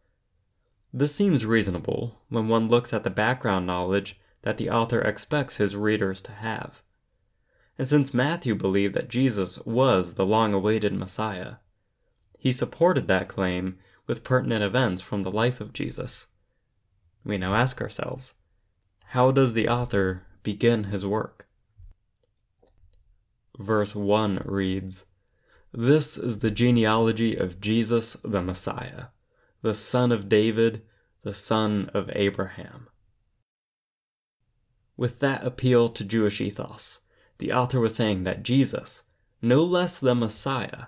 This 0.93 1.15
seems 1.15 1.47
reasonable 1.47 2.21
when 2.29 2.49
one 2.49 2.69
looks 2.69 2.93
at 2.93 3.03
the 3.03 3.11
background 3.11 3.67
knowledge 3.67 4.19
that 4.43 4.59
the 4.59 4.69
author 4.69 5.01
expects 5.01 5.57
his 5.57 5.77
readers 5.77 6.21
to 6.23 6.33
have. 6.33 6.83
And 7.79 7.89
since 7.89 8.13
Matthew 8.13 8.55
believed 8.55 8.95
that 8.95 9.09
Jesus 9.09 9.59
was 9.61 10.15
the 10.15 10.27
long 10.27 10.53
awaited 10.53 10.93
Messiah, 10.93 11.55
he 12.39 12.53
supported 12.53 13.09
that 13.09 13.29
claim 13.29 13.79
with 14.07 14.25
pertinent 14.25 14.63
events 14.63 15.01
from 15.01 15.23
the 15.23 15.31
life 15.31 15.61
of 15.61 15.73
Jesus. 15.73 16.27
We 17.25 17.39
now 17.39 17.55
ask 17.55 17.81
ourselves 17.81 18.35
how 19.07 19.31
does 19.31 19.53
the 19.53 19.69
author 19.69 20.23
begin 20.43 20.85
his 20.85 21.05
work? 21.05 21.47
Verse 23.59 23.95
1 23.95 24.43
reads 24.45 25.07
This 25.73 26.17
is 26.17 26.39
the 26.39 26.51
genealogy 26.51 27.37
of 27.37 27.61
Jesus 27.61 28.17
the 28.25 28.43
Messiah 28.43 29.07
the 29.63 29.75
son 29.75 30.11
of 30.11 30.29
David, 30.29 30.83
the 31.23 31.33
son 31.33 31.89
of 31.95 32.11
Abraham. 32.15 32.89
With 34.97 35.21
that 35.21 35.45
appeal 35.47 35.89
to 35.91 36.05
Jewish 36.05 36.41
ethos, 36.41 37.01
the 37.39 37.53
author 37.53 37.81
was 37.81 37.95
saying 37.95 38.25
that 38.25 38.43
Jesus, 38.43 39.05
no 39.41 39.63
less 39.63 39.99
than 39.99 40.19
Messiah, 40.19 40.87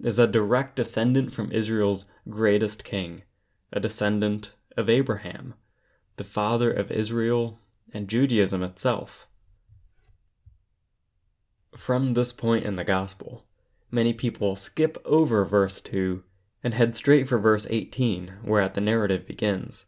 is 0.00 0.18
a 0.18 0.26
direct 0.26 0.76
descendant 0.76 1.32
from 1.32 1.52
Israel's 1.52 2.06
greatest 2.28 2.84
king, 2.84 3.22
a 3.72 3.80
descendant 3.80 4.52
of 4.76 4.88
Abraham, 4.88 5.54
the 6.16 6.24
father 6.24 6.70
of 6.70 6.90
Israel 6.90 7.58
and 7.92 8.08
Judaism 8.08 8.62
itself. 8.62 9.26
From 11.76 12.14
this 12.14 12.32
point 12.32 12.64
in 12.64 12.76
the 12.76 12.84
Gospel, 12.84 13.44
many 13.90 14.12
people 14.12 14.56
skip 14.56 14.98
over 15.04 15.44
verse 15.44 15.80
2 15.80 16.22
and 16.62 16.74
head 16.74 16.94
straight 16.94 17.28
for 17.28 17.38
verse 17.38 17.66
18, 17.68 18.34
whereat 18.44 18.74
the 18.74 18.80
narrative 18.80 19.26
begins. 19.26 19.86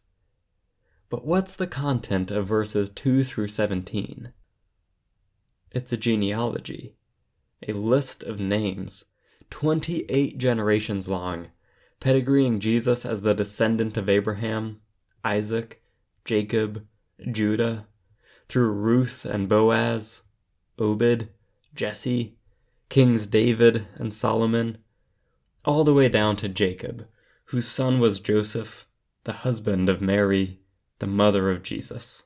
But 1.09 1.25
what's 1.25 1.55
the 1.55 1.67
content 1.67 2.31
of 2.31 2.47
verses 2.47 2.89
2 2.89 3.23
through 3.23 3.47
17? 3.47 4.33
It's 5.71 5.93
a 5.93 5.97
genealogy, 5.97 6.95
a 7.67 7.73
list 7.73 8.23
of 8.23 8.39
names, 8.39 9.05
28 9.51 10.37
generations 10.37 11.07
long, 11.07 11.47
pedigreeing 12.01 12.59
Jesus 12.59 13.05
as 13.05 13.21
the 13.21 13.33
descendant 13.33 13.95
of 13.95 14.09
Abraham, 14.09 14.81
Isaac, 15.23 15.81
Jacob, 16.25 16.85
Judah, 17.31 17.85
through 18.49 18.71
Ruth 18.71 19.25
and 19.25 19.47
Boaz, 19.47 20.23
Obed, 20.77 21.29
Jesse, 21.73 22.37
Kings 22.89 23.27
David 23.27 23.87
and 23.95 24.13
Solomon, 24.13 24.79
all 25.63 25.83
the 25.83 25.93
way 25.93 26.09
down 26.09 26.35
to 26.37 26.49
Jacob, 26.49 27.07
whose 27.45 27.67
son 27.67 27.99
was 27.99 28.19
Joseph, 28.19 28.87
the 29.23 29.33
husband 29.33 29.87
of 29.87 30.01
Mary, 30.01 30.59
the 30.99 31.07
mother 31.07 31.51
of 31.51 31.63
Jesus. 31.63 32.23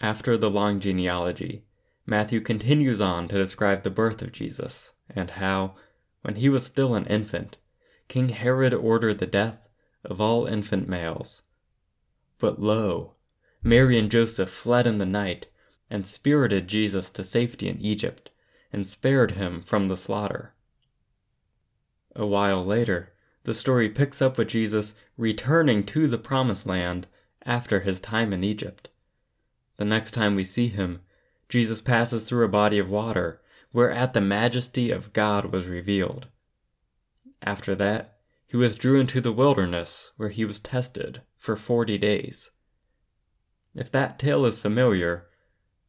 After 0.00 0.36
the 0.36 0.50
long 0.50 0.80
genealogy, 0.80 1.64
Matthew 2.04 2.40
continues 2.40 3.00
on 3.00 3.28
to 3.28 3.38
describe 3.38 3.82
the 3.82 3.90
birth 3.90 4.22
of 4.22 4.32
Jesus 4.32 4.92
and 5.10 5.32
how, 5.32 5.74
when 6.22 6.36
he 6.36 6.48
was 6.48 6.64
still 6.64 6.94
an 6.94 7.06
infant, 7.06 7.56
King 8.08 8.28
Herod 8.28 8.72
ordered 8.74 9.18
the 9.18 9.26
death 9.26 9.68
of 10.04 10.20
all 10.20 10.46
infant 10.46 10.88
males. 10.88 11.42
But 12.38 12.60
lo, 12.60 13.14
Mary 13.62 13.98
and 13.98 14.10
Joseph 14.10 14.50
fled 14.50 14.86
in 14.86 14.98
the 14.98 15.06
night 15.06 15.48
and 15.90 16.06
spirited 16.06 16.68
Jesus 16.68 17.10
to 17.10 17.24
safety 17.24 17.68
in 17.68 17.80
Egypt 17.80 18.30
and 18.72 18.86
spared 18.86 19.32
him 19.32 19.62
from 19.62 19.88
the 19.88 19.96
slaughter. 19.96 20.54
A 22.14 22.26
while 22.26 22.64
later, 22.64 23.12
the 23.44 23.54
story 23.54 23.88
picks 23.88 24.20
up 24.20 24.38
with 24.38 24.48
Jesus 24.48 24.94
returning 25.16 25.84
to 25.84 26.08
the 26.08 26.18
Promised 26.18 26.66
Land 26.66 27.06
after 27.44 27.80
his 27.80 28.00
time 28.00 28.32
in 28.32 28.42
Egypt. 28.42 28.88
The 29.76 29.84
next 29.84 30.10
time 30.12 30.34
we 30.34 30.44
see 30.44 30.68
him, 30.68 31.00
Jesus 31.48 31.80
passes 31.80 32.22
through 32.24 32.44
a 32.44 32.48
body 32.48 32.78
of 32.78 32.90
water, 32.90 33.40
whereat 33.72 34.14
the 34.14 34.20
majesty 34.20 34.90
of 34.90 35.12
God 35.12 35.52
was 35.52 35.66
revealed. 35.66 36.26
After 37.42 37.74
that, 37.76 38.15
he 38.46 38.56
withdrew 38.56 39.00
into 39.00 39.20
the 39.20 39.32
wilderness, 39.32 40.12
where 40.16 40.28
he 40.28 40.44
was 40.44 40.60
tested 40.60 41.22
for 41.36 41.56
forty 41.56 41.98
days. 41.98 42.50
If 43.74 43.90
that 43.92 44.18
tale 44.18 44.46
is 44.46 44.60
familiar, 44.60 45.26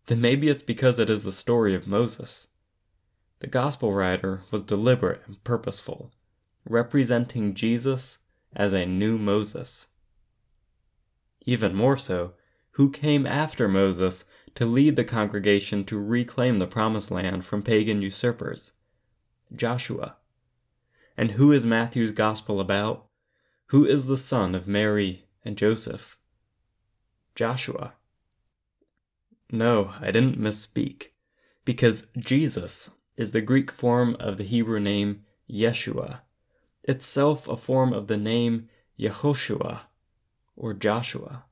then 0.08 0.22
maybe 0.22 0.50
it's 0.50 0.64
because 0.64 1.00
it 1.00 1.10
is 1.10 1.24
the 1.24 1.32
story 1.32 1.76
of 1.76 1.88
Moses. 1.88 2.48
The 3.40 3.48
Gospel 3.48 3.94
writer 3.94 4.42
was 4.52 4.64
deliberate 4.64 5.22
and 5.28 5.44
purposeful 5.44 6.12
representing 6.70 7.54
Jesus 7.54 8.20
as 8.56 8.74
a 8.74 8.86
new 8.86 9.18
Moses. 9.18 9.88
Even 11.46 11.74
more 11.74 11.98
so, 11.98 12.34
who 12.72 12.92
came 12.92 13.26
after 13.26 13.68
Moses 13.68 14.26
to 14.56 14.66
lead 14.66 14.96
the 14.96 15.04
congregation 15.04 15.84
to 15.86 16.00
reclaim 16.00 16.60
the 16.60 16.68
promised 16.68 17.10
land 17.12 17.46
from 17.46 17.62
pagan 17.64 18.02
usurpers? 18.02 18.74
Joshua. 19.56 20.17
And 21.18 21.32
who 21.32 21.52
is 21.52 21.66
Matthew's 21.66 22.12
gospel 22.12 22.60
about? 22.60 23.08
Who 23.68 23.86
is 23.86 24.06
the 24.06 24.18
son 24.18 24.54
of 24.54 24.68
Mary 24.68 25.26
and 25.44 25.58
Joseph? 25.58 26.18
Joshua. 27.34 27.94
No, 29.52 29.94
I 30.00 30.12
didn't 30.12 30.40
misspeak, 30.40 31.08
because 31.66 32.04
Jesus 32.18 32.92
is 33.16 33.32
the 33.32 33.42
Greek 33.42 33.72
form 33.72 34.16
of 34.20 34.38
the 34.38 34.44
Hebrew 34.44 34.80
name 34.80 35.24
Yeshua, 35.50 36.20
itself 36.84 37.48
a 37.48 37.58
form 37.58 37.94
of 37.94 38.08
the 38.08 38.18
name 38.18 38.70
Yehoshua 39.00 39.82
or 40.56 40.74
Joshua. 40.74 41.46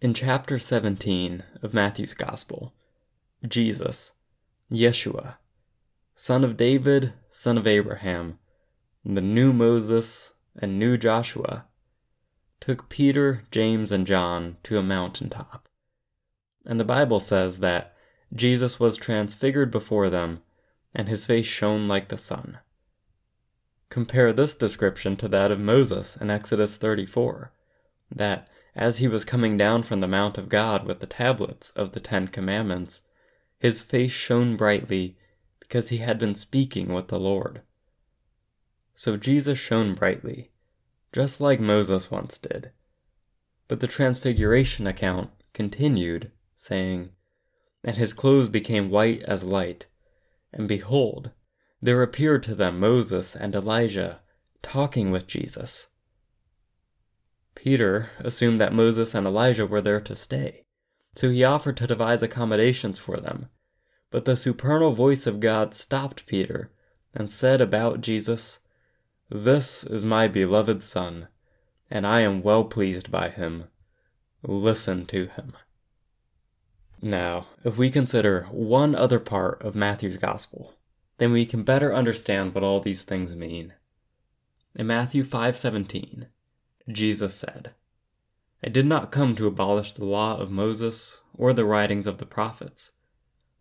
In 0.00 0.14
chapter 0.14 0.58
17 0.58 1.44
of 1.62 1.74
Matthew's 1.74 2.14
Gospel, 2.14 2.72
Jesus, 3.46 4.12
Yeshua, 4.72 5.36
son 6.22 6.44
of 6.44 6.54
David, 6.54 7.14
son 7.30 7.56
of 7.56 7.66
Abraham, 7.66 8.38
the 9.02 9.22
new 9.22 9.54
Moses 9.54 10.34
and 10.54 10.78
new 10.78 10.98
Joshua, 10.98 11.64
took 12.60 12.90
Peter, 12.90 13.44
James, 13.50 13.90
and 13.90 14.06
John 14.06 14.58
to 14.64 14.76
a 14.76 14.82
mountain 14.82 15.30
top. 15.30 15.66
And 16.66 16.78
the 16.78 16.84
Bible 16.84 17.20
says 17.20 17.60
that 17.60 17.94
Jesus 18.34 18.78
was 18.78 18.98
transfigured 18.98 19.70
before 19.70 20.10
them, 20.10 20.42
and 20.94 21.08
his 21.08 21.24
face 21.24 21.46
shone 21.46 21.88
like 21.88 22.08
the 22.08 22.18
sun. 22.18 22.58
Compare 23.88 24.34
this 24.34 24.54
description 24.54 25.16
to 25.16 25.28
that 25.28 25.50
of 25.50 25.58
Moses 25.58 26.18
in 26.18 26.28
Exodus 26.28 26.76
34, 26.76 27.50
that, 28.14 28.46
as 28.76 28.98
he 28.98 29.08
was 29.08 29.24
coming 29.24 29.56
down 29.56 29.82
from 29.84 30.00
the 30.00 30.06
Mount 30.06 30.36
of 30.36 30.50
God 30.50 30.84
with 30.84 31.00
the 31.00 31.06
tablets 31.06 31.70
of 31.70 31.92
the 31.92 32.00
Ten 32.00 32.28
Commandments, 32.28 33.04
his 33.58 33.80
face 33.80 34.12
shone 34.12 34.58
brightly 34.58 35.16
because 35.70 35.90
he 35.90 35.98
had 35.98 36.18
been 36.18 36.34
speaking 36.34 36.92
with 36.92 37.06
the 37.06 37.18
Lord. 37.18 37.62
So 38.92 39.16
Jesus 39.16 39.56
shone 39.56 39.94
brightly, 39.94 40.50
just 41.12 41.40
like 41.40 41.60
Moses 41.60 42.10
once 42.10 42.38
did. 42.38 42.72
But 43.68 43.78
the 43.78 43.86
Transfiguration 43.86 44.88
account 44.88 45.30
continued, 45.52 46.32
saying, 46.56 47.10
And 47.84 47.96
his 47.96 48.12
clothes 48.12 48.48
became 48.48 48.90
white 48.90 49.22
as 49.22 49.44
light, 49.44 49.86
and 50.52 50.66
behold, 50.66 51.30
there 51.80 52.02
appeared 52.02 52.42
to 52.42 52.56
them 52.56 52.80
Moses 52.80 53.36
and 53.36 53.54
Elijah 53.54 54.22
talking 54.62 55.12
with 55.12 55.28
Jesus. 55.28 55.86
Peter 57.54 58.10
assumed 58.18 58.60
that 58.60 58.74
Moses 58.74 59.14
and 59.14 59.24
Elijah 59.24 59.68
were 59.68 59.80
there 59.80 60.00
to 60.00 60.16
stay, 60.16 60.64
so 61.14 61.30
he 61.30 61.44
offered 61.44 61.76
to 61.76 61.86
devise 61.86 62.24
accommodations 62.24 62.98
for 62.98 63.18
them. 63.18 63.50
But 64.10 64.24
the 64.24 64.36
supernal 64.36 64.92
voice 64.92 65.26
of 65.26 65.40
God 65.40 65.74
stopped 65.74 66.26
Peter 66.26 66.70
and 67.14 67.30
said 67.30 67.60
about 67.60 68.00
Jesus, 68.00 68.58
This 69.28 69.84
is 69.84 70.04
my 70.04 70.26
beloved 70.26 70.82
Son, 70.82 71.28
and 71.90 72.06
I 72.06 72.20
am 72.20 72.42
well 72.42 72.64
pleased 72.64 73.10
by 73.10 73.28
him. 73.28 73.64
Listen 74.42 75.06
to 75.06 75.26
him. 75.26 75.52
Now, 77.02 77.46
if 77.64 77.78
we 77.78 77.90
consider 77.90 78.46
one 78.50 78.94
other 78.94 79.20
part 79.20 79.62
of 79.62 79.74
Matthew's 79.74 80.16
Gospel, 80.16 80.74
then 81.18 81.32
we 81.32 81.46
can 81.46 81.62
better 81.62 81.94
understand 81.94 82.54
what 82.54 82.64
all 82.64 82.80
these 82.80 83.02
things 83.02 83.34
mean. 83.34 83.74
In 84.74 84.86
Matthew 84.86 85.24
5:17, 85.24 86.26
Jesus 86.90 87.34
said, 87.34 87.74
I 88.62 88.68
did 88.68 88.86
not 88.86 89.12
come 89.12 89.34
to 89.36 89.46
abolish 89.46 89.92
the 89.92 90.04
law 90.04 90.36
of 90.36 90.50
Moses 90.50 91.20
or 91.34 91.52
the 91.52 91.64
writings 91.64 92.06
of 92.06 92.18
the 92.18 92.26
prophets. 92.26 92.92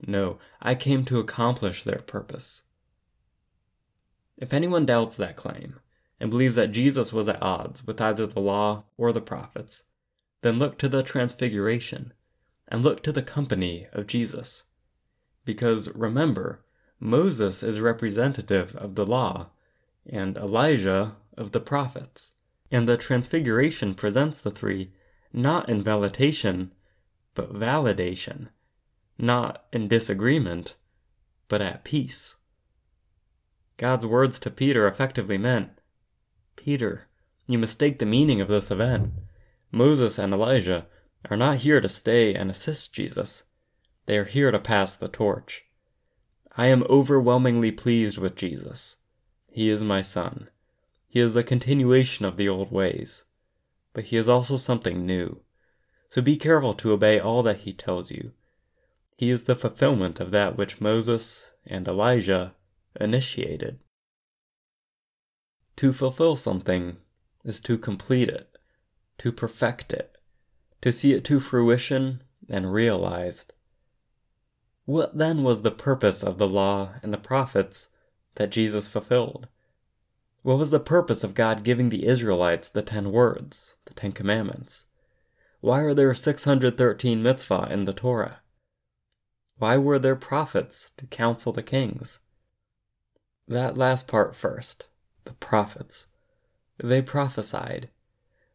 No, 0.05 0.39
I 0.61 0.75
came 0.75 1.03
to 1.05 1.19
accomplish 1.19 1.83
their 1.83 1.99
purpose. 1.99 2.63
If 4.37 4.53
anyone 4.53 4.85
doubts 4.85 5.15
that 5.17 5.35
claim 5.35 5.79
and 6.19 6.29
believes 6.29 6.55
that 6.55 6.71
Jesus 6.71 7.11
was 7.11 7.27
at 7.27 7.41
odds 7.41 7.85
with 7.85 7.99
either 7.99 8.25
the 8.25 8.39
law 8.39 8.85
or 8.97 9.11
the 9.11 9.21
prophets, 9.21 9.83
then 10.41 10.57
look 10.59 10.77
to 10.77 10.87
the 10.87 11.03
Transfiguration 11.03 12.13
and 12.67 12.83
look 12.83 13.03
to 13.03 13.11
the 13.11 13.21
company 13.21 13.87
of 13.91 14.07
Jesus. 14.07 14.63
Because 15.43 15.89
remember, 15.89 16.63
Moses 16.99 17.63
is 17.63 17.81
representative 17.81 18.75
of 18.75 18.95
the 18.95 19.05
law, 19.05 19.49
and 20.05 20.37
Elijah 20.37 21.15
of 21.37 21.51
the 21.51 21.59
prophets. 21.59 22.33
And 22.71 22.87
the 22.87 22.97
Transfiguration 22.97 23.95
presents 23.95 24.41
the 24.41 24.51
three 24.51 24.91
not 25.31 25.69
in 25.69 25.83
validation, 25.83 26.71
but 27.35 27.53
validation, 27.53 28.47
not 29.19 29.65
in 29.73 29.87
disagreement, 29.87 30.75
but 31.47 31.61
at 31.61 31.83
peace. 31.83 32.35
God's 33.77 34.05
words 34.05 34.39
to 34.39 34.49
Peter 34.49 34.87
effectively 34.87 35.37
meant 35.37 35.71
Peter, 36.55 37.07
you 37.47 37.57
mistake 37.57 37.99
the 37.99 38.05
meaning 38.05 38.41
of 38.41 38.47
this 38.47 38.71
event. 38.71 39.13
Moses 39.71 40.17
and 40.17 40.33
Elijah 40.33 40.87
are 41.29 41.37
not 41.37 41.57
here 41.57 41.79
to 41.81 41.89
stay 41.89 42.33
and 42.33 42.49
assist 42.49 42.93
Jesus, 42.93 43.43
they 44.05 44.17
are 44.17 44.25
here 44.25 44.51
to 44.51 44.59
pass 44.59 44.95
the 44.95 45.07
torch. 45.07 45.65
I 46.57 46.67
am 46.67 46.83
overwhelmingly 46.89 47.71
pleased 47.71 48.17
with 48.17 48.35
Jesus. 48.35 48.97
He 49.51 49.69
is 49.69 49.83
my 49.83 50.01
son. 50.01 50.49
He 51.07 51.19
is 51.19 51.33
the 51.33 51.43
continuation 51.43 52.25
of 52.25 52.37
the 52.37 52.49
old 52.49 52.71
ways, 52.71 53.25
but 53.93 54.05
he 54.05 54.17
is 54.17 54.29
also 54.29 54.57
something 54.57 55.05
new. 55.05 55.41
So 56.09 56.21
be 56.21 56.37
careful 56.37 56.73
to 56.75 56.91
obey 56.91 57.19
all 57.19 57.43
that 57.43 57.59
he 57.59 57.73
tells 57.73 58.11
you. 58.11 58.31
He 59.19 59.31
is 59.31 59.43
the 59.43 59.55
fulfillment 59.57 60.21
of 60.21 60.31
that 60.31 60.57
which 60.57 60.79
Moses 60.79 61.51
and 61.65 61.85
Elijah 61.89 62.55
initiated. 63.01 63.81
To 65.75 65.91
fulfill 65.91 66.37
something 66.37 66.95
is 67.43 67.59
to 67.59 67.77
complete 67.77 68.29
it, 68.29 68.57
to 69.17 69.33
perfect 69.33 69.91
it, 69.91 70.17
to 70.79 70.93
see 70.93 71.11
it 71.11 71.25
to 71.25 71.41
fruition 71.41 72.23
and 72.47 72.71
realized. 72.71 73.51
What 74.85 75.17
then 75.17 75.43
was 75.43 75.63
the 75.63 75.71
purpose 75.71 76.23
of 76.23 76.37
the 76.37 76.47
law 76.47 76.93
and 77.03 77.11
the 77.11 77.17
prophets 77.17 77.89
that 78.35 78.51
Jesus 78.51 78.87
fulfilled? 78.87 79.49
What 80.43 80.57
was 80.57 80.69
the 80.69 80.79
purpose 80.79 81.25
of 81.25 81.33
God 81.33 81.65
giving 81.65 81.89
the 81.89 82.07
Israelites 82.07 82.69
the 82.69 82.83
ten 82.83 83.11
words, 83.11 83.75
the 83.83 83.93
Ten 83.93 84.13
Commandments? 84.13 84.85
Why 85.59 85.81
are 85.81 85.93
there 85.93 86.13
613 86.13 87.21
mitzvah 87.21 87.67
in 87.69 87.83
the 87.83 87.91
Torah? 87.91 88.39
Why 89.59 89.77
were 89.77 89.99
there 89.99 90.15
prophets 90.15 90.91
to 90.97 91.05
counsel 91.05 91.51
the 91.51 91.61
kings? 91.61 92.19
That 93.45 93.77
last 93.77 94.07
part 94.07 94.35
first, 94.35 94.87
the 95.25 95.33
prophets. 95.33 96.07
They 96.81 97.01
prophesied. 97.01 97.89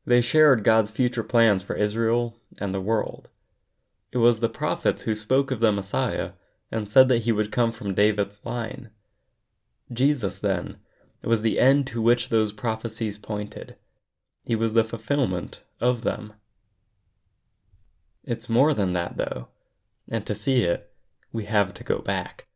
They 0.06 0.22
shared 0.22 0.64
God's 0.64 0.90
future 0.90 1.22
plans 1.22 1.62
for 1.62 1.76
Israel 1.76 2.38
and 2.58 2.74
the 2.74 2.80
world. 2.80 3.28
It 4.12 4.18
was 4.18 4.40
the 4.40 4.48
prophets 4.48 5.02
who 5.02 5.14
spoke 5.14 5.50
of 5.50 5.60
the 5.60 5.72
Messiah 5.72 6.32
and 6.72 6.90
said 6.90 7.08
that 7.08 7.24
he 7.24 7.32
would 7.32 7.52
come 7.52 7.70
from 7.70 7.92
David's 7.92 8.40
line. 8.42 8.88
Jesus, 9.92 10.38
then, 10.38 10.78
was 11.22 11.42
the 11.42 11.58
end 11.58 11.86
to 11.88 12.00
which 12.00 12.30
those 12.30 12.52
prophecies 12.52 13.18
pointed. 13.18 13.76
He 14.46 14.56
was 14.56 14.72
the 14.72 14.84
fulfillment 14.84 15.62
of 15.80 16.02
them. 16.02 16.32
It's 18.24 18.48
more 18.48 18.72
than 18.72 18.94
that, 18.94 19.18
though, 19.18 19.48
and 20.10 20.24
to 20.26 20.34
see 20.34 20.64
it, 20.64 20.90
we 21.34 21.44
have 21.44 21.74
to 21.74 21.84
go 21.84 21.98
back. 21.98 22.46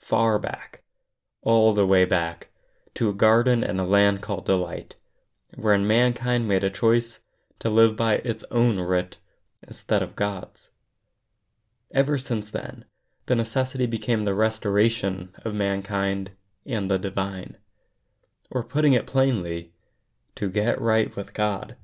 Far 0.00 0.40
back. 0.40 0.82
All 1.42 1.72
the 1.72 1.86
way 1.86 2.04
back 2.04 2.50
to 2.94 3.08
a 3.08 3.14
garden 3.14 3.62
and 3.62 3.78
a 3.78 3.84
land 3.84 4.20
called 4.20 4.46
Delight, 4.46 4.96
wherein 5.54 5.86
mankind 5.86 6.48
made 6.48 6.64
a 6.64 6.70
choice 6.70 7.20
to 7.60 7.70
live 7.70 7.96
by 7.96 8.14
its 8.16 8.44
own 8.50 8.80
writ 8.80 9.18
instead 9.62 10.02
of 10.02 10.16
God's. 10.16 10.72
Ever 11.92 12.18
since 12.18 12.50
then, 12.50 12.84
the 13.26 13.36
necessity 13.36 13.86
became 13.86 14.24
the 14.24 14.34
restoration 14.34 15.30
of 15.44 15.54
mankind 15.54 16.32
and 16.66 16.90
the 16.90 16.98
divine 16.98 17.58
or 18.54 18.62
putting 18.62 18.92
it 18.92 19.06
plainly, 19.06 19.72
to 20.36 20.48
get 20.48 20.80
right 20.80 21.14
with 21.16 21.34
God. 21.34 21.76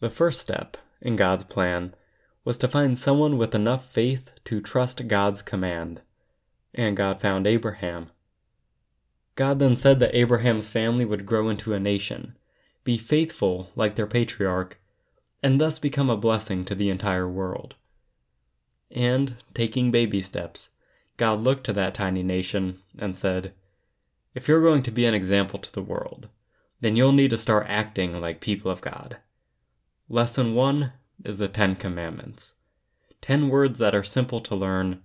The 0.00 0.10
first 0.10 0.40
step 0.40 0.76
in 1.00 1.16
God's 1.16 1.44
plan 1.44 1.94
was 2.48 2.56
to 2.56 2.66
find 2.66 2.98
someone 2.98 3.36
with 3.36 3.54
enough 3.54 3.84
faith 3.84 4.30
to 4.42 4.58
trust 4.58 5.06
God's 5.06 5.42
command, 5.42 6.00
and 6.72 6.96
God 6.96 7.20
found 7.20 7.46
Abraham. 7.46 8.08
God 9.34 9.58
then 9.58 9.76
said 9.76 10.00
that 10.00 10.16
Abraham's 10.16 10.70
family 10.70 11.04
would 11.04 11.26
grow 11.26 11.50
into 11.50 11.74
a 11.74 11.78
nation, 11.78 12.38
be 12.84 12.96
faithful 12.96 13.70
like 13.76 13.96
their 13.96 14.06
patriarch, 14.06 14.80
and 15.42 15.60
thus 15.60 15.78
become 15.78 16.08
a 16.08 16.16
blessing 16.16 16.64
to 16.64 16.74
the 16.74 16.88
entire 16.88 17.28
world. 17.28 17.74
And, 18.90 19.36
taking 19.52 19.90
baby 19.90 20.22
steps, 20.22 20.70
God 21.18 21.40
looked 21.40 21.64
to 21.64 21.74
that 21.74 21.92
tiny 21.92 22.22
nation 22.22 22.78
and 22.98 23.14
said, 23.14 23.52
if 24.34 24.48
you're 24.48 24.62
going 24.62 24.84
to 24.84 24.90
be 24.90 25.04
an 25.04 25.12
example 25.12 25.58
to 25.58 25.70
the 25.70 25.82
world, 25.82 26.28
then 26.80 26.96
you'll 26.96 27.12
need 27.12 27.28
to 27.28 27.36
start 27.36 27.66
acting 27.68 28.18
like 28.18 28.40
people 28.40 28.70
of 28.70 28.80
God. 28.80 29.18
Lesson 30.08 30.54
1 30.54 30.94
is 31.24 31.38
the 31.38 31.48
Ten 31.48 31.76
Commandments. 31.76 32.54
Ten 33.20 33.48
words 33.48 33.78
that 33.78 33.94
are 33.94 34.04
simple 34.04 34.40
to 34.40 34.54
learn, 34.54 35.02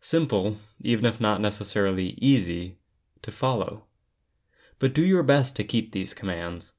simple, 0.00 0.56
even 0.80 1.04
if 1.04 1.20
not 1.20 1.40
necessarily 1.40 2.10
easy, 2.18 2.78
to 3.22 3.32
follow. 3.32 3.84
But 4.78 4.94
do 4.94 5.02
your 5.02 5.22
best 5.22 5.56
to 5.56 5.64
keep 5.64 5.92
these 5.92 6.14
commands, 6.14 6.72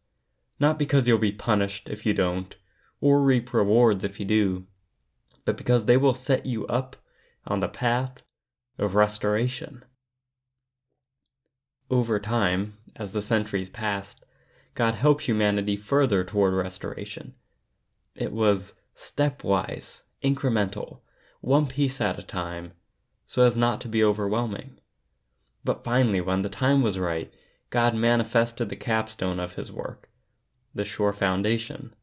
not 0.60 0.80
because 0.80 1.08
you'll 1.08 1.18
be 1.18 1.32
punished 1.32 1.90
if 1.90 2.06
you 2.06 2.14
don't, 2.14 2.56
or 3.00 3.22
reap 3.22 3.54
rewards 3.54 4.04
if 4.04 4.20
you 4.20 4.26
do, 4.26 4.66
but 5.46 5.58
because 5.58 5.86
they 5.86 5.98
will 5.98 6.14
set 6.14 6.46
you 6.46 6.66
up 6.68 6.96
on 7.46 7.60
the 7.60 7.68
path 7.68 8.22
of 8.78 8.96
restoration. 8.96 9.84
Over 11.90 12.20
time, 12.20 12.78
as 12.96 13.12
the 13.12 13.22
centuries 13.22 13.70
passed, 13.70 14.24
God 14.76 14.96
helped 14.96 15.24
humanity 15.24 15.76
further 15.76 16.24
toward 16.24 16.54
restoration. 16.54 17.34
It 18.16 18.32
was 18.32 18.74
stepwise, 18.96 20.02
incremental, 20.24 21.00
one 21.42 21.68
piece 21.68 22.02
at 22.02 22.20
a 22.20 22.24
time, 22.24 22.74
so 23.26 23.44
as 23.44 23.58
not 23.58 23.82
to 23.82 23.88
be 23.88 24.04
overwhelming. 24.04 24.80
But 25.64 25.84
finally, 25.84 26.22
when 26.22 26.42
the 26.42 26.50
time 26.50 26.82
was 26.82 27.00
right, 27.00 27.34
God 27.70 27.96
manifested 27.96 28.70
the 28.70 28.76
capstone 28.76 29.40
of 29.40 29.56
his 29.56 29.72
work, 29.72 30.10
the 30.74 30.86
sure 30.86 31.14
foundation, 31.14 31.96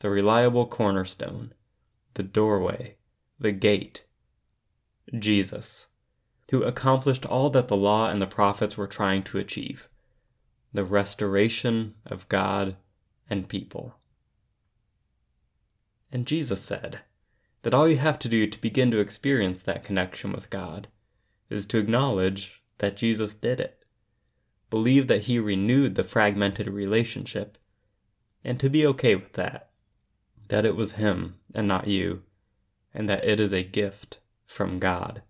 the 0.00 0.10
reliable 0.10 0.66
cornerstone, 0.66 1.54
the 2.14 2.22
doorway, 2.22 2.96
the 3.38 3.52
gate 3.52 4.04
Jesus 5.18 5.86
who 6.52 6.62
accomplished 6.64 7.24
all 7.24 7.48
that 7.48 7.68
the 7.68 7.76
law 7.76 8.10
and 8.10 8.20
the 8.20 8.26
prophets 8.26 8.76
were 8.76 8.86
trying 8.86 9.22
to 9.22 9.38
achieve 9.38 9.88
the 10.74 10.84
restoration 10.84 11.94
of 12.04 12.28
God 12.28 12.76
and 13.30 13.48
people. 13.48 13.94
And 16.12 16.26
Jesus 16.26 16.60
said 16.60 17.00
that 17.62 17.72
all 17.72 17.88
you 17.88 17.96
have 17.96 18.18
to 18.20 18.28
do 18.28 18.46
to 18.46 18.60
begin 18.60 18.90
to 18.90 19.00
experience 19.00 19.62
that 19.62 19.82
connection 19.82 20.30
with 20.30 20.50
God 20.50 20.88
is 21.48 21.66
to 21.66 21.78
acknowledge 21.78 22.62
that 22.78 22.96
Jesus 22.96 23.34
did 23.34 23.58
it, 23.60 23.82
believe 24.68 25.06
that 25.06 25.22
he 25.22 25.38
renewed 25.38 25.94
the 25.94 26.04
fragmented 26.04 26.68
relationship, 26.68 27.56
and 28.44 28.60
to 28.60 28.68
be 28.68 28.86
okay 28.86 29.14
with 29.14 29.32
that, 29.34 29.70
that 30.48 30.66
it 30.66 30.76
was 30.76 30.92
him 30.92 31.36
and 31.54 31.66
not 31.66 31.86
you, 31.86 32.22
and 32.92 33.08
that 33.08 33.24
it 33.24 33.40
is 33.40 33.52
a 33.52 33.62
gift 33.62 34.18
from 34.44 34.78
God. 34.78 35.22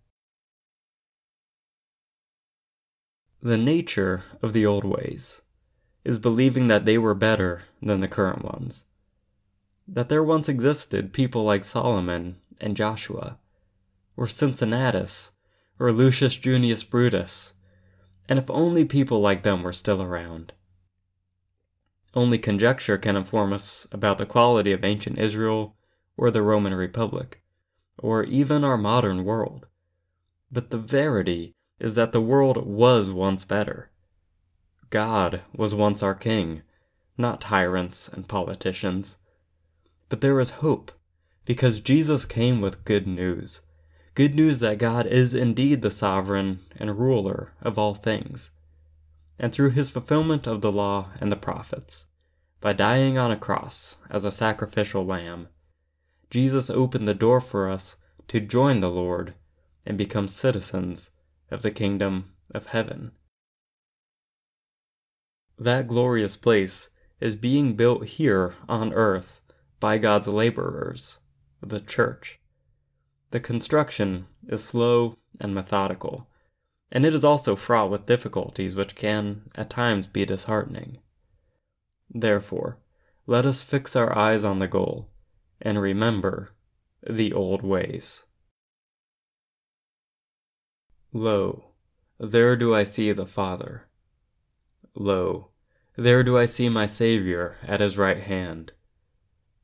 The 3.41 3.59
nature 3.59 4.25
of 4.41 4.53
the 4.53 4.67
old 4.67 4.85
ways 4.85 5.43
is 6.05 6.19
believing 6.19 6.67
that 6.69 6.87
they 6.87 6.99
were 6.99 7.15
better 7.15 7.63
than 7.81 8.01
the 8.01 8.09
current 8.09 8.45
ones. 8.45 8.85
That 9.95 10.09
there 10.09 10.25
once 10.25 10.49
existed 10.49 11.13
people 11.13 11.45
like 11.45 11.65
Solomon 11.65 12.37
and 12.59 12.75
Joshua, 12.75 13.39
or 14.17 14.27
Cincinnatus, 14.27 15.33
or 15.79 15.93
Lucius 15.93 16.35
Junius 16.35 16.83
Brutus, 16.83 17.53
and 18.27 18.39
if 18.39 18.49
only 18.49 18.87
people 18.87 19.21
like 19.21 19.43
them 19.43 19.63
were 19.63 19.73
still 19.73 20.01
around. 20.01 20.55
Only 22.15 22.39
conjecture 22.39 22.97
can 22.97 23.17
inform 23.17 23.53
us 23.53 23.87
about 23.93 24.17
the 24.17 24.25
quality 24.25 24.73
of 24.73 24.83
ancient 24.83 25.19
Israel 25.19 25.77
or 26.17 26.31
the 26.31 26.41
Roman 26.41 26.75
Republic, 26.75 27.43
or 27.99 28.25
even 28.25 28.65
our 28.65 28.79
modern 28.79 29.25
world. 29.25 29.67
But 30.51 30.71
the 30.71 30.79
verity 30.79 31.55
is 31.79 31.97
that 31.97 32.13
the 32.13 32.21
world 32.23 32.67
was 32.67 33.11
once 33.11 33.45
better. 33.45 33.91
God 34.89 35.43
was 35.55 35.75
once 35.75 36.03
our 36.03 36.15
king, 36.15 36.63
not 37.19 37.43
tyrants 37.43 38.09
and 38.09 38.27
politicians. 38.27 39.19
But 40.13 40.21
there 40.21 40.41
is 40.41 40.61
hope, 40.61 40.93
because 41.47 41.81
Jesus 41.81 42.27
came 42.27 42.61
with 42.61 42.85
good 42.85 43.07
news. 43.07 43.63
Good 44.15 44.35
news 44.35 44.59
that 44.59 44.77
God 44.77 45.07
is 45.07 45.35
indeed 45.35 45.81
the 45.81 45.91
sovereign 45.91 46.61
and 46.77 46.99
ruler 46.99 47.55
of 47.63 47.79
all 47.79 47.95
things. 47.95 48.51
And 49.39 49.55
through 49.55 49.71
his 49.71 49.89
fulfillment 49.89 50.47
of 50.47 50.61
the 50.61 50.71
law 50.71 51.09
and 51.19 51.33
the 51.33 51.37
prophets, 51.37 52.09
by 52.61 52.75
dying 52.75 53.17
on 53.17 53.31
a 53.31 53.39
cross 53.39 53.97
as 54.11 54.27
a 54.27 54.31
sacrificial 54.31 55.03
lamb, 55.07 55.49
Jesus 56.29 56.69
opened 56.69 57.09
the 57.09 57.15
door 57.15 57.41
for 57.41 57.71
us 57.71 57.97
to 58.29 58.39
join 58.39 58.81
the 58.81 58.91
Lord 58.91 59.33
and 59.87 59.97
become 59.97 60.29
citizens 60.29 61.09
of 61.51 61.63
the 61.63 61.71
kingdom 61.71 62.35
of 62.55 62.67
heaven. 62.67 63.13
That 65.59 65.89
glorious 65.89 66.37
place 66.37 66.91
is 67.19 67.35
being 67.35 67.77
built 67.77 68.05
here 68.05 68.57
on 68.69 68.93
earth 68.93 69.39
by 69.83 69.99
God's 69.99 70.29
laborers, 70.29 71.19
the 71.61 71.81
church. 71.81 72.39
The 73.33 73.41
construction 73.41 74.29
is 74.47 74.63
slow 74.63 75.19
and 75.41 75.53
methodical, 75.53 76.29
and 76.93 77.05
it 77.05 77.13
is 77.13 77.25
also 77.25 77.57
fraught 77.57 77.91
with 77.91 78.07
difficulties 78.07 78.77
which 78.77 78.95
can, 78.95 79.51
at 79.57 79.71
times, 79.71 80.07
be 80.07 80.25
disheartening. 80.25 80.99
Therefore, 82.09 82.79
let 83.27 83.45
us 83.45 83.61
fix 83.61 83.97
our 83.97 84.17
eyes 84.17 84.45
on 84.45 84.61
the 84.61 84.69
goal 84.69 85.11
and 85.61 85.81
remember 85.81 86.53
the 87.05 87.33
old 87.33 87.65
ways. 87.65 88.23
Lo, 91.13 91.73
there 92.21 92.55
do 92.55 92.73
I 92.73 92.85
see 92.85 93.11
the 93.11 93.27
Father. 93.27 93.89
Lo, 94.95 95.49
there 95.97 96.23
do 96.23 96.39
I 96.39 96.45
see 96.45 96.69
my 96.69 96.87
Saviour 96.87 97.57
at 97.67 97.81
his 97.81 97.99
right 97.99 98.23
hand. 98.23 98.75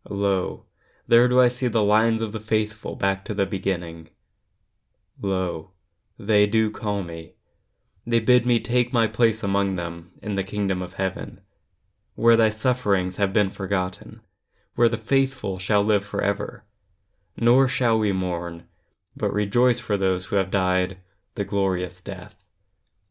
Lo, 0.09 0.65
there 1.07 1.29
do 1.29 1.41
I 1.41 1.49
see 1.49 1.69
the 1.69 1.83
lines 1.83 2.21
of 2.21 2.33
the 2.33 2.41
faithful 2.41 2.97
back 2.97 3.25
to 3.25 3.35
the 3.35 3.47
beginning. 3.47 4.09
Lo, 5.21 5.73
they 6.19 6.47
do 6.47 6.71
call 6.71 7.03
me. 7.03 7.35
They 8.07 8.21
bid 8.21 8.47
me 8.47 8.61
take 8.61 8.93
my 8.93 9.07
place 9.07 9.43
among 9.43 9.77
them 9.77 10.13
in 10.23 10.35
the 10.35 10.45
kingdom 10.45 10.83
of 10.83 10.95
heaven, 10.95 11.41
where 12.15 12.37
thy 12.37 12.49
sufferings 12.49 13.17
have 13.17 13.33
been 13.33 13.51
forgotten, 13.51 14.23
where 14.75 14.89
the 14.89 14.97
faithful 14.97 15.59
shall 15.59 15.83
live 15.83 16.05
forever. 16.05 16.65
Nor 17.37 17.69
shall 17.69 17.99
we 17.99 18.13
mourn, 18.13 18.65
but 19.17 19.33
rejoice 19.33 19.79
for 19.79 19.97
those 19.97 20.27
who 20.27 20.37
have 20.37 20.51
died 20.51 20.99
the 21.35 21.45
glorious 21.45 22.01
death, 22.01 22.45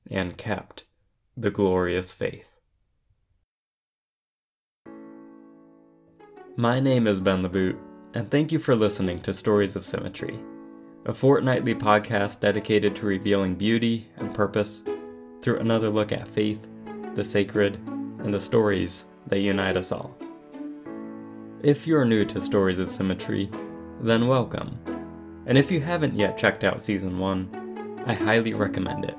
and 0.10 0.38
kept 0.38 0.84
the 1.36 1.52
glorious 1.52 2.12
faith. 2.12 2.57
My 6.60 6.80
name 6.80 7.06
is 7.06 7.20
Ben 7.20 7.44
LeBoot, 7.44 7.78
and 8.16 8.32
thank 8.32 8.52
you 8.52 8.58
for 8.58 8.76
listening 8.76 9.22
to 9.22 9.32
Stories 9.32 9.76
of 9.76 9.86
Symmetry, 9.86 10.40
a 11.06 11.14
fortnightly 11.14 11.76
podcast 11.76 12.40
dedicated 12.40 12.96
to 12.96 13.06
revealing 13.06 13.54
beauty 13.54 14.10
and 14.18 14.34
purpose 14.34 14.82
through 15.40 15.60
another 15.60 15.90
look 15.90 16.12
at 16.12 16.28
faith, 16.28 16.66
the 17.14 17.24
sacred, 17.24 17.76
and 17.76 18.34
the 18.34 18.40
stories 18.40 19.06
that 19.28 19.38
unite 19.38 19.78
us 19.78 19.92
all. 19.92 20.18
If 21.62 21.86
you're 21.86 22.06
new 22.06 22.26
to 22.26 22.42
Stories 22.42 22.80
of 22.80 22.92
Symmetry, 22.92 23.52
then 24.02 24.28
welcome. 24.28 24.80
And 25.46 25.60
if 25.60 25.70
you 25.70 25.80
haven't 25.80 26.18
yet 26.18 26.40
checked 26.40 26.64
out 26.64 26.82
Season 26.82 27.20
1, 27.20 28.04
I 28.08 28.16
highly 28.16 28.56
recommend 28.56 29.06
it. 29.06 29.18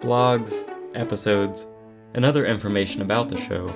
Blogs, 0.00 0.54
episodes, 0.94 1.66
and 2.14 2.24
other 2.24 2.46
information 2.46 3.02
about 3.02 3.28
the 3.28 3.40
show 3.40 3.74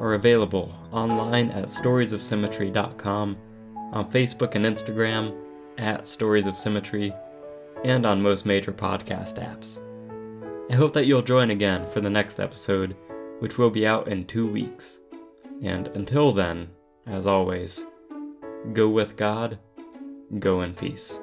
are 0.00 0.14
available 0.14 0.74
online 0.92 1.50
at 1.50 1.66
storiesofsymmetry.com, 1.66 3.36
on 3.92 4.10
Facebook 4.10 4.54
and 4.54 4.64
Instagram 4.64 5.34
at 5.78 6.08
Stories 6.08 6.46
of 6.46 6.58
Symmetry, 6.58 7.12
and 7.84 8.06
on 8.06 8.22
most 8.22 8.46
major 8.46 8.72
podcast 8.72 9.38
apps. 9.38 9.80
I 10.70 10.76
hope 10.76 10.94
that 10.94 11.06
you'll 11.06 11.22
join 11.22 11.50
again 11.50 11.88
for 11.90 12.00
the 12.00 12.10
next 12.10 12.40
episode, 12.40 12.96
which 13.40 13.58
will 13.58 13.70
be 13.70 13.86
out 13.86 14.08
in 14.08 14.24
two 14.24 14.46
weeks. 14.46 14.98
And 15.62 15.88
until 15.88 16.32
then, 16.32 16.68
as 17.06 17.26
always, 17.26 17.84
go 18.72 18.88
with 18.88 19.16
God, 19.16 19.58
go 20.38 20.62
in 20.62 20.74
peace. 20.74 21.18